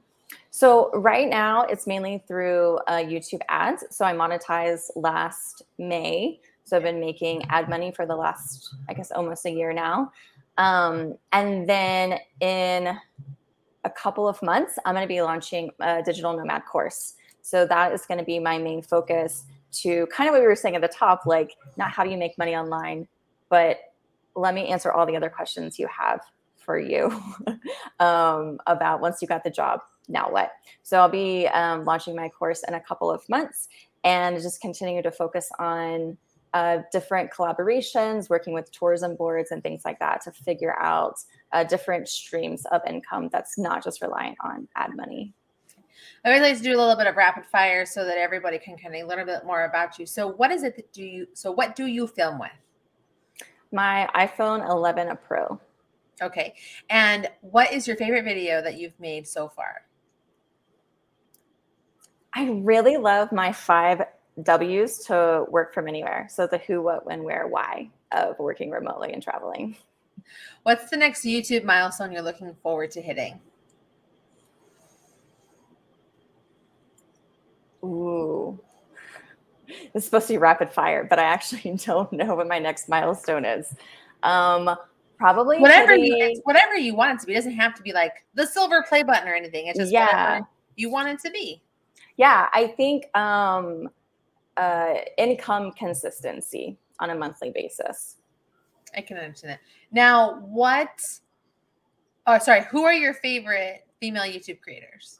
So 0.49 0.91
right 0.93 1.29
now, 1.29 1.63
it's 1.63 1.87
mainly 1.87 2.23
through 2.27 2.79
uh, 2.87 2.97
YouTube 2.97 3.41
ads. 3.49 3.83
So 3.89 4.05
I 4.05 4.13
monetized 4.13 4.91
last 4.95 5.63
May. 5.77 6.39
So 6.63 6.77
I've 6.77 6.83
been 6.83 6.99
making 6.99 7.43
ad 7.49 7.69
money 7.69 7.91
for 7.91 8.05
the 8.05 8.15
last, 8.15 8.75
I 8.89 8.93
guess, 8.93 9.11
almost 9.11 9.45
a 9.45 9.51
year 9.51 9.73
now. 9.73 10.11
Um, 10.57 11.15
and 11.31 11.67
then 11.67 12.19
in 12.39 12.97
a 13.83 13.89
couple 13.89 14.27
of 14.27 14.41
months, 14.43 14.77
I'm 14.85 14.93
going 14.93 15.03
to 15.03 15.07
be 15.07 15.21
launching 15.21 15.71
a 15.79 16.03
digital 16.03 16.35
nomad 16.35 16.65
course. 16.65 17.15
So 17.41 17.65
that 17.65 17.91
is 17.93 18.05
going 18.05 18.19
to 18.19 18.23
be 18.23 18.39
my 18.39 18.57
main 18.57 18.81
focus 18.81 19.45
to 19.73 20.05
kind 20.07 20.27
of 20.27 20.33
what 20.33 20.41
we 20.41 20.47
were 20.47 20.55
saying 20.55 20.75
at 20.75 20.81
the 20.81 20.87
top, 20.87 21.25
like 21.25 21.55
not 21.77 21.91
how 21.91 22.03
do 22.03 22.09
you 22.09 22.17
make 22.17 22.37
money 22.37 22.55
online, 22.55 23.07
but 23.49 23.79
let 24.35 24.53
me 24.53 24.67
answer 24.67 24.91
all 24.91 25.05
the 25.05 25.15
other 25.15 25.29
questions 25.29 25.79
you 25.79 25.87
have 25.87 26.21
for 26.57 26.77
you 26.77 27.11
um, 27.99 28.59
about 28.67 29.01
once 29.01 29.21
you 29.21 29.27
got 29.27 29.43
the 29.43 29.49
job, 29.49 29.81
now 30.07 30.31
what? 30.31 30.51
So 30.83 30.99
I'll 30.99 31.09
be 31.09 31.47
um, 31.47 31.85
launching 31.85 32.15
my 32.15 32.29
course 32.29 32.63
in 32.67 32.73
a 32.73 32.79
couple 32.79 33.11
of 33.11 33.27
months 33.29 33.69
and 34.03 34.41
just 34.41 34.61
continue 34.61 35.01
to 35.01 35.11
focus 35.11 35.49
on 35.59 36.17
uh, 36.53 36.79
different 36.91 37.31
collaborations, 37.31 38.29
working 38.29 38.53
with 38.53 38.71
tourism 38.71 39.15
boards 39.15 39.51
and 39.51 39.63
things 39.63 39.83
like 39.85 39.99
that 39.99 40.21
to 40.21 40.31
figure 40.31 40.77
out 40.79 41.15
uh, 41.53 41.63
different 41.63 42.07
streams 42.07 42.65
of 42.71 42.81
income 42.87 43.29
that's 43.31 43.57
not 43.57 43.83
just 43.83 44.01
reliant 44.01 44.37
on 44.43 44.67
ad 44.75 44.95
money. 44.95 45.33
I 46.23 46.29
always 46.29 46.41
like 46.41 46.57
to 46.57 46.63
do 46.63 46.75
a 46.75 46.79
little 46.79 46.95
bit 46.95 47.07
of 47.07 47.15
rapid 47.15 47.45
fire 47.45 47.85
so 47.85 48.05
that 48.05 48.17
everybody 48.17 48.59
can 48.59 48.77
kind 48.77 48.95
of 48.95 49.07
learn 49.07 49.19
a 49.19 49.25
bit 49.25 49.45
more 49.45 49.65
about 49.65 49.97
you. 49.97 50.05
So, 50.05 50.27
what 50.27 50.51
is 50.51 50.63
it 50.63 50.75
that 50.75 50.91
do 50.93 51.03
you? 51.03 51.27
So, 51.33 51.51
what 51.51 51.75
do 51.75 51.85
you 51.85 52.05
film 52.05 52.39
with? 52.39 52.51
My 53.71 54.09
iPhone 54.15 54.67
11 54.69 55.17
Pro. 55.25 55.59
Okay, 56.21 56.53
and 56.89 57.27
what 57.41 57.71
is 57.71 57.87
your 57.87 57.97
favorite 57.97 58.23
video 58.23 58.61
that 58.61 58.77
you've 58.77 58.99
made 58.99 59.27
so 59.27 59.49
far? 59.49 59.83
I 62.33 62.49
really 62.49 62.97
love 62.97 63.31
my 63.31 63.51
five 63.51 64.03
W's 64.43 64.99
to 65.05 65.45
work 65.49 65.73
from 65.73 65.87
anywhere. 65.87 66.27
So 66.29 66.47
the 66.47 66.57
who, 66.59 66.81
what, 66.81 67.05
when, 67.05 67.23
where, 67.23 67.47
why 67.47 67.89
of 68.11 68.39
working 68.39 68.71
remotely 68.71 69.13
and 69.13 69.21
traveling. 69.21 69.75
What's 70.63 70.89
the 70.89 70.97
next 70.97 71.23
YouTube 71.23 71.63
milestone 71.63 72.11
you're 72.11 72.21
looking 72.21 72.55
forward 72.61 72.91
to 72.91 73.01
hitting? 73.01 73.39
Ooh. 77.83 78.59
It's 79.93 80.05
supposed 80.05 80.27
to 80.27 80.33
be 80.33 80.37
rapid 80.37 80.69
fire, 80.69 81.03
but 81.03 81.19
I 81.19 81.23
actually 81.23 81.79
don't 81.85 82.11
know 82.13 82.35
what 82.35 82.47
my 82.47 82.59
next 82.59 82.89
milestone 82.89 83.45
is. 83.45 83.73
Um, 84.23 84.75
probably 85.17 85.59
whatever 85.59 85.93
hitting... 85.93 86.05
you 86.05 86.41
whatever 86.43 86.75
you 86.75 86.95
want 86.95 87.15
it 87.15 87.21
to 87.21 87.27
be. 87.27 87.33
It 87.33 87.37
doesn't 87.37 87.55
have 87.55 87.75
to 87.75 87.81
be 87.81 87.93
like 87.93 88.25
the 88.33 88.45
silver 88.45 88.83
play 88.87 89.03
button 89.03 89.27
or 89.27 89.33
anything. 89.33 89.67
It's 89.67 89.79
just 89.79 89.91
yeah. 89.91 90.41
you 90.75 90.89
want 90.89 91.09
it 91.09 91.19
to 91.21 91.31
be. 91.31 91.61
Yeah, 92.17 92.49
I 92.53 92.67
think 92.67 93.15
um, 93.17 93.89
uh, 94.57 94.95
income 95.17 95.71
consistency 95.71 96.77
on 96.99 97.09
a 97.09 97.15
monthly 97.15 97.51
basis. 97.51 98.17
I 98.95 99.01
can 99.01 99.17
understand 99.17 99.53
that. 99.53 99.59
Now, 99.91 100.39
what? 100.41 101.01
Oh, 102.27 102.37
sorry. 102.39 102.65
Who 102.71 102.83
are 102.83 102.93
your 102.93 103.13
favorite 103.15 103.87
female 103.99 104.23
YouTube 104.23 104.61
creators? 104.61 105.19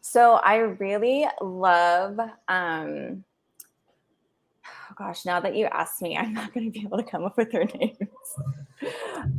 So 0.00 0.34
I 0.44 0.56
really 0.56 1.26
love. 1.40 2.18
um 2.48 3.24
oh 4.66 4.94
gosh, 4.96 5.24
now 5.24 5.40
that 5.40 5.54
you 5.54 5.66
asked 5.66 6.00
me, 6.00 6.16
I'm 6.16 6.32
not 6.32 6.54
going 6.54 6.70
to 6.72 6.78
be 6.78 6.84
able 6.86 6.98
to 6.98 7.04
come 7.04 7.24
up 7.24 7.36
with 7.36 7.50
their 7.50 7.64
names. 7.64 7.98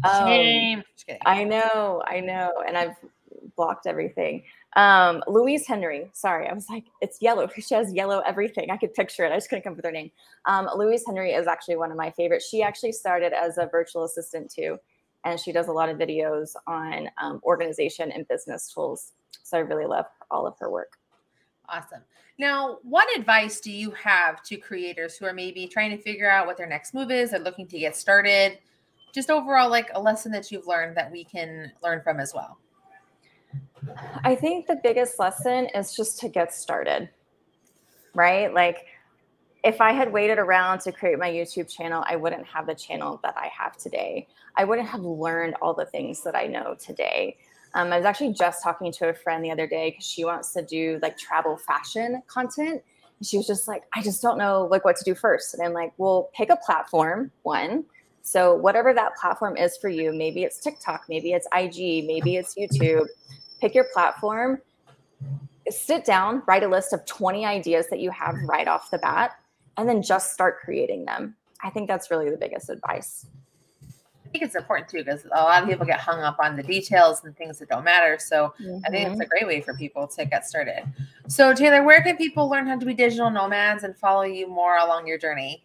Um, 0.04 0.84
I 1.26 1.44
know, 1.44 2.02
I 2.06 2.20
know, 2.20 2.52
and 2.68 2.76
I've 2.76 2.96
blocked 3.56 3.86
everything. 3.86 4.44
Um, 4.76 5.24
Louise 5.28 5.66
Henry. 5.66 6.10
Sorry, 6.14 6.48
I 6.48 6.54
was 6.54 6.70
like, 6.70 6.86
it's 7.02 7.22
yellow. 7.22 7.48
She 7.60 7.74
has 7.74 7.94
yellow 7.94 8.22
everything. 8.26 8.70
I 8.70 8.78
could 8.78 8.94
picture 8.94 9.26
it. 9.26 9.32
I 9.32 9.36
just 9.36 9.50
couldn't 9.50 9.64
come 9.64 9.74
up 9.74 9.78
with 9.78 9.86
her 9.86 9.92
name. 9.92 10.12
Um, 10.46 10.70
Louise 10.76 11.04
Henry 11.06 11.32
is 11.32 11.48
actually 11.48 11.78
one 11.78 11.92
of 11.92 11.98
my 11.98 12.12
favorites. 12.12 12.48
She 12.50 12.62
actually 12.62 12.92
started 12.92 13.34
as 13.34 13.58
a 13.58 13.68
virtual 13.68 14.04
assistant 14.04 14.52
too, 14.52 14.78
and 15.26 15.40
she 15.40 15.52
does 15.52 15.68
a 15.68 15.72
lot 15.72 15.90
of 15.90 15.98
videos 15.98 16.56
on 16.68 17.10
um, 17.22 17.42
organization 17.44 18.12
and 18.12 18.28
business 18.28 18.72
tools. 18.72 19.14
So 19.44 19.58
I 19.58 19.62
really 19.62 19.86
love 19.86 20.06
all 20.30 20.46
of 20.46 20.56
her 20.60 20.70
work. 20.70 20.98
Awesome. 21.70 22.02
Now, 22.40 22.78
what 22.84 23.08
advice 23.18 23.60
do 23.60 23.72
you 23.72 23.92
have 23.92 24.44
to 24.44 24.58
creators 24.58 25.18
who 25.18 25.26
are 25.26 25.34
maybe 25.34 25.68
trying 25.68 25.90
to 25.90 25.98
figure 25.98 26.30
out 26.30 26.46
what 26.46 26.56
their 26.56 26.68
next 26.68 26.94
move 26.94 27.10
is? 27.10 27.32
They're 27.32 27.40
looking 27.40 27.68
to 27.68 27.80
get 27.80 27.96
started. 27.96 28.60
Just 29.14 29.32
overall, 29.32 29.70
like 29.70 29.90
a 29.96 30.02
lesson 30.02 30.32
that 30.34 30.52
you've 30.52 30.68
learned 30.68 30.96
that 30.98 31.12
we 31.12 31.24
can 31.24 31.72
learn 31.82 32.02
from 32.04 32.20
as 32.20 32.34
well. 32.36 32.60
I 34.24 34.36
think 34.36 34.68
the 34.68 34.80
biggest 34.82 35.20
lesson 35.20 35.68
is 35.76 35.96
just 35.96 36.20
to 36.20 36.30
get 36.30 36.54
started, 36.54 37.10
right? 38.14 38.54
Like, 38.54 38.86
if 39.64 39.82
I 39.82 39.92
had 39.92 40.14
waited 40.14 40.40
around 40.40 40.80
to 40.82 40.92
create 40.92 41.20
my 41.20 41.30
YouTube 41.30 41.70
channel, 41.70 42.04
I 42.08 42.16
wouldn't 42.16 42.46
have 42.48 42.68
the 42.68 42.76
channel 42.76 43.20
that 43.24 43.36
I 43.38 43.50
have 43.58 43.76
today. 43.78 44.28
I 44.56 44.64
wouldn't 44.64 44.88
have 44.88 45.02
learned 45.02 45.56
all 45.62 45.74
the 45.74 45.86
things 45.86 46.24
that 46.24 46.36
I 46.36 46.48
know 46.48 46.76
today. 46.80 47.38
Um, 47.74 47.92
I 47.92 47.98
was 47.98 48.06
actually 48.06 48.34
just 48.34 48.64
talking 48.64 48.92
to 48.94 49.10
a 49.10 49.14
friend 49.14 49.44
the 49.44 49.52
other 49.52 49.68
day 49.68 49.92
because 49.92 50.06
she 50.06 50.24
wants 50.24 50.54
to 50.54 50.62
do 50.62 51.00
like 51.02 51.18
travel 51.18 51.58
fashion 51.58 52.22
content. 52.28 52.82
And 53.20 53.28
she 53.28 53.38
was 53.38 53.46
just 53.46 53.68
like, 53.68 53.84
I 53.94 54.02
just 54.02 54.22
don't 54.22 54.38
know 54.38 54.68
like 54.72 54.86
what 54.86 54.96
to 54.98 55.04
do 55.04 55.16
first. 55.16 55.54
And 55.54 55.64
I'm 55.64 55.74
like, 55.74 55.92
well, 55.98 56.30
pick 56.34 56.50
a 56.50 56.58
platform, 56.58 57.32
one. 57.44 57.84
So 58.22 58.56
whatever 58.56 58.94
that 58.94 59.16
platform 59.18 59.58
is 59.58 59.78
for 59.78 59.90
you, 59.90 60.14
maybe 60.14 60.44
it's 60.44 60.60
TikTok, 60.60 61.06
maybe 61.10 61.34
it's 61.34 61.48
IG, 61.54 62.06
maybe 62.06 62.36
it's 62.36 62.56
YouTube 62.56 63.08
pick 63.60 63.76
your 63.76 63.86
platform, 63.94 64.62
sit 65.70 66.06
down, 66.06 66.44
write 66.48 66.64
a 66.64 66.68
list 66.68 66.94
of 66.94 67.06
20 67.06 67.46
ideas 67.46 67.88
that 67.90 68.00
you 68.00 68.12
have 68.12 68.36
right 68.46 68.68
off 68.68 68.92
the 68.92 68.98
bat, 68.98 69.40
and 69.78 69.88
then 69.88 70.02
just 70.02 70.34
start 70.34 70.60
creating 70.60 71.06
them. 71.06 71.36
I 71.64 71.70
think 71.70 71.88
that's 71.88 72.12
really 72.12 72.30
the 72.30 72.38
biggest 72.38 72.70
advice. 72.70 73.26
I 74.28 74.30
think 74.30 74.44
it's 74.44 74.56
important 74.56 74.90
too 74.90 74.98
because 75.06 75.26
a 75.26 75.42
lot 75.42 75.64
of 75.64 75.70
people 75.70 75.86
get 75.86 76.02
hung 76.02 76.20
up 76.20 76.38
on 76.40 76.58
the 76.58 76.64
details 76.64 77.24
and 77.24 77.36
things 77.38 77.60
that 77.60 77.70
don't 77.70 77.86
matter. 77.86 78.18
So 78.20 78.54
mm-hmm. 78.62 78.80
I 78.86 78.90
think 78.90 79.08
it's 79.08 79.20
a 79.20 79.24
mm-hmm. 79.24 79.30
great 79.30 79.48
way 79.48 79.62
for 79.62 79.74
people 79.74 80.06
to 80.06 80.26
get 80.26 80.46
started. 80.46 80.84
So 81.28 81.54
Taylor, 81.54 81.84
where 81.84 82.02
can 82.02 82.18
people 82.18 82.50
learn 82.50 82.68
how 82.68 82.78
to 82.78 82.86
be 82.86 82.94
digital 82.94 83.30
nomads 83.30 83.84
and 83.84 83.96
follow 83.96 84.24
you 84.24 84.48
more 84.48 84.78
along 84.78 85.08
your 85.08 85.18
journey? 85.18 85.64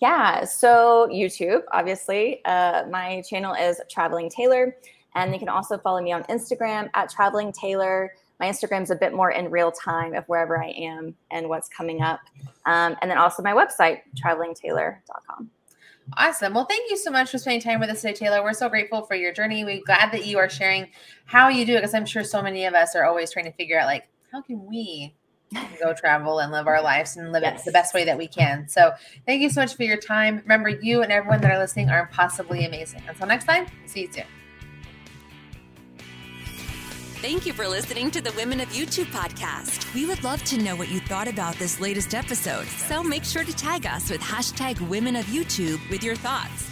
Yeah, 0.00 0.44
so 0.44 1.08
YouTube, 1.12 1.62
obviously. 1.70 2.44
Uh, 2.44 2.86
my 2.90 3.22
channel 3.22 3.54
is 3.54 3.80
Traveling 3.88 4.28
Taylor. 4.28 4.76
And 5.14 5.32
you 5.32 5.38
can 5.38 5.48
also 5.48 5.78
follow 5.78 6.00
me 6.00 6.12
on 6.12 6.22
Instagram 6.24 6.90
at 6.94 7.10
Traveling 7.10 7.52
Taylor. 7.52 8.12
My 8.40 8.48
Instagram's 8.48 8.90
a 8.90 8.96
bit 8.96 9.12
more 9.12 9.30
in 9.30 9.50
real 9.50 9.70
time 9.70 10.14
of 10.14 10.24
wherever 10.26 10.62
I 10.62 10.70
am 10.70 11.14
and 11.30 11.48
what's 11.48 11.68
coming 11.68 12.02
up. 12.02 12.20
Um, 12.66 12.96
and 13.00 13.10
then 13.10 13.18
also 13.18 13.42
my 13.42 13.52
website, 13.52 14.00
travelingtaylor.com. 14.16 15.50
Awesome. 16.16 16.52
Well, 16.52 16.66
thank 16.66 16.90
you 16.90 16.96
so 16.96 17.10
much 17.10 17.30
for 17.30 17.38
spending 17.38 17.60
time 17.60 17.80
with 17.80 17.88
us 17.88 18.00
today, 18.00 18.14
Taylor. 18.14 18.42
We're 18.42 18.52
so 18.52 18.68
grateful 18.68 19.02
for 19.02 19.14
your 19.14 19.32
journey. 19.32 19.64
We're 19.64 19.82
glad 19.84 20.12
that 20.12 20.26
you 20.26 20.38
are 20.38 20.48
sharing 20.48 20.88
how 21.24 21.48
you 21.48 21.64
do 21.64 21.74
it 21.74 21.78
because 21.78 21.94
I'm 21.94 22.06
sure 22.06 22.24
so 22.24 22.42
many 22.42 22.64
of 22.64 22.74
us 22.74 22.94
are 22.94 23.04
always 23.04 23.30
trying 23.30 23.44
to 23.46 23.52
figure 23.52 23.78
out, 23.78 23.86
like, 23.86 24.08
how 24.30 24.42
can 24.42 24.64
we 24.66 25.14
go 25.80 25.92
travel 25.94 26.40
and 26.40 26.50
live 26.50 26.66
our 26.66 26.82
lives 26.82 27.16
and 27.16 27.30
live 27.30 27.42
yes. 27.42 27.60
it 27.60 27.64
the 27.66 27.72
best 27.72 27.94
way 27.94 28.04
that 28.04 28.18
we 28.18 28.26
can. 28.26 28.68
So, 28.68 28.92
thank 29.26 29.42
you 29.42 29.50
so 29.50 29.60
much 29.60 29.76
for 29.76 29.84
your 29.84 29.98
time. 29.98 30.38
Remember, 30.38 30.68
you 30.68 31.02
and 31.02 31.12
everyone 31.12 31.40
that 31.42 31.50
are 31.50 31.58
listening 31.58 31.90
are 31.90 32.00
impossibly 32.00 32.64
amazing. 32.64 33.02
Until 33.08 33.26
next 33.26 33.44
time, 33.44 33.66
see 33.86 34.02
you 34.02 34.12
soon. 34.12 34.41
Thank 37.22 37.46
you 37.46 37.52
for 37.52 37.68
listening 37.68 38.10
to 38.10 38.20
the 38.20 38.32
Women 38.32 38.58
of 38.58 38.68
YouTube 38.70 39.04
podcast. 39.04 39.94
We 39.94 40.06
would 40.06 40.24
love 40.24 40.42
to 40.42 40.60
know 40.60 40.74
what 40.74 40.90
you 40.90 40.98
thought 40.98 41.28
about 41.28 41.54
this 41.54 41.78
latest 41.78 42.16
episode. 42.16 42.66
So 42.66 43.00
make 43.00 43.22
sure 43.22 43.44
to 43.44 43.52
tag 43.54 43.86
us 43.86 44.10
with 44.10 44.20
hashtag 44.20 44.80
Women 44.88 45.14
of 45.14 45.24
YouTube 45.26 45.78
with 45.88 46.02
your 46.02 46.16
thoughts. 46.16 46.71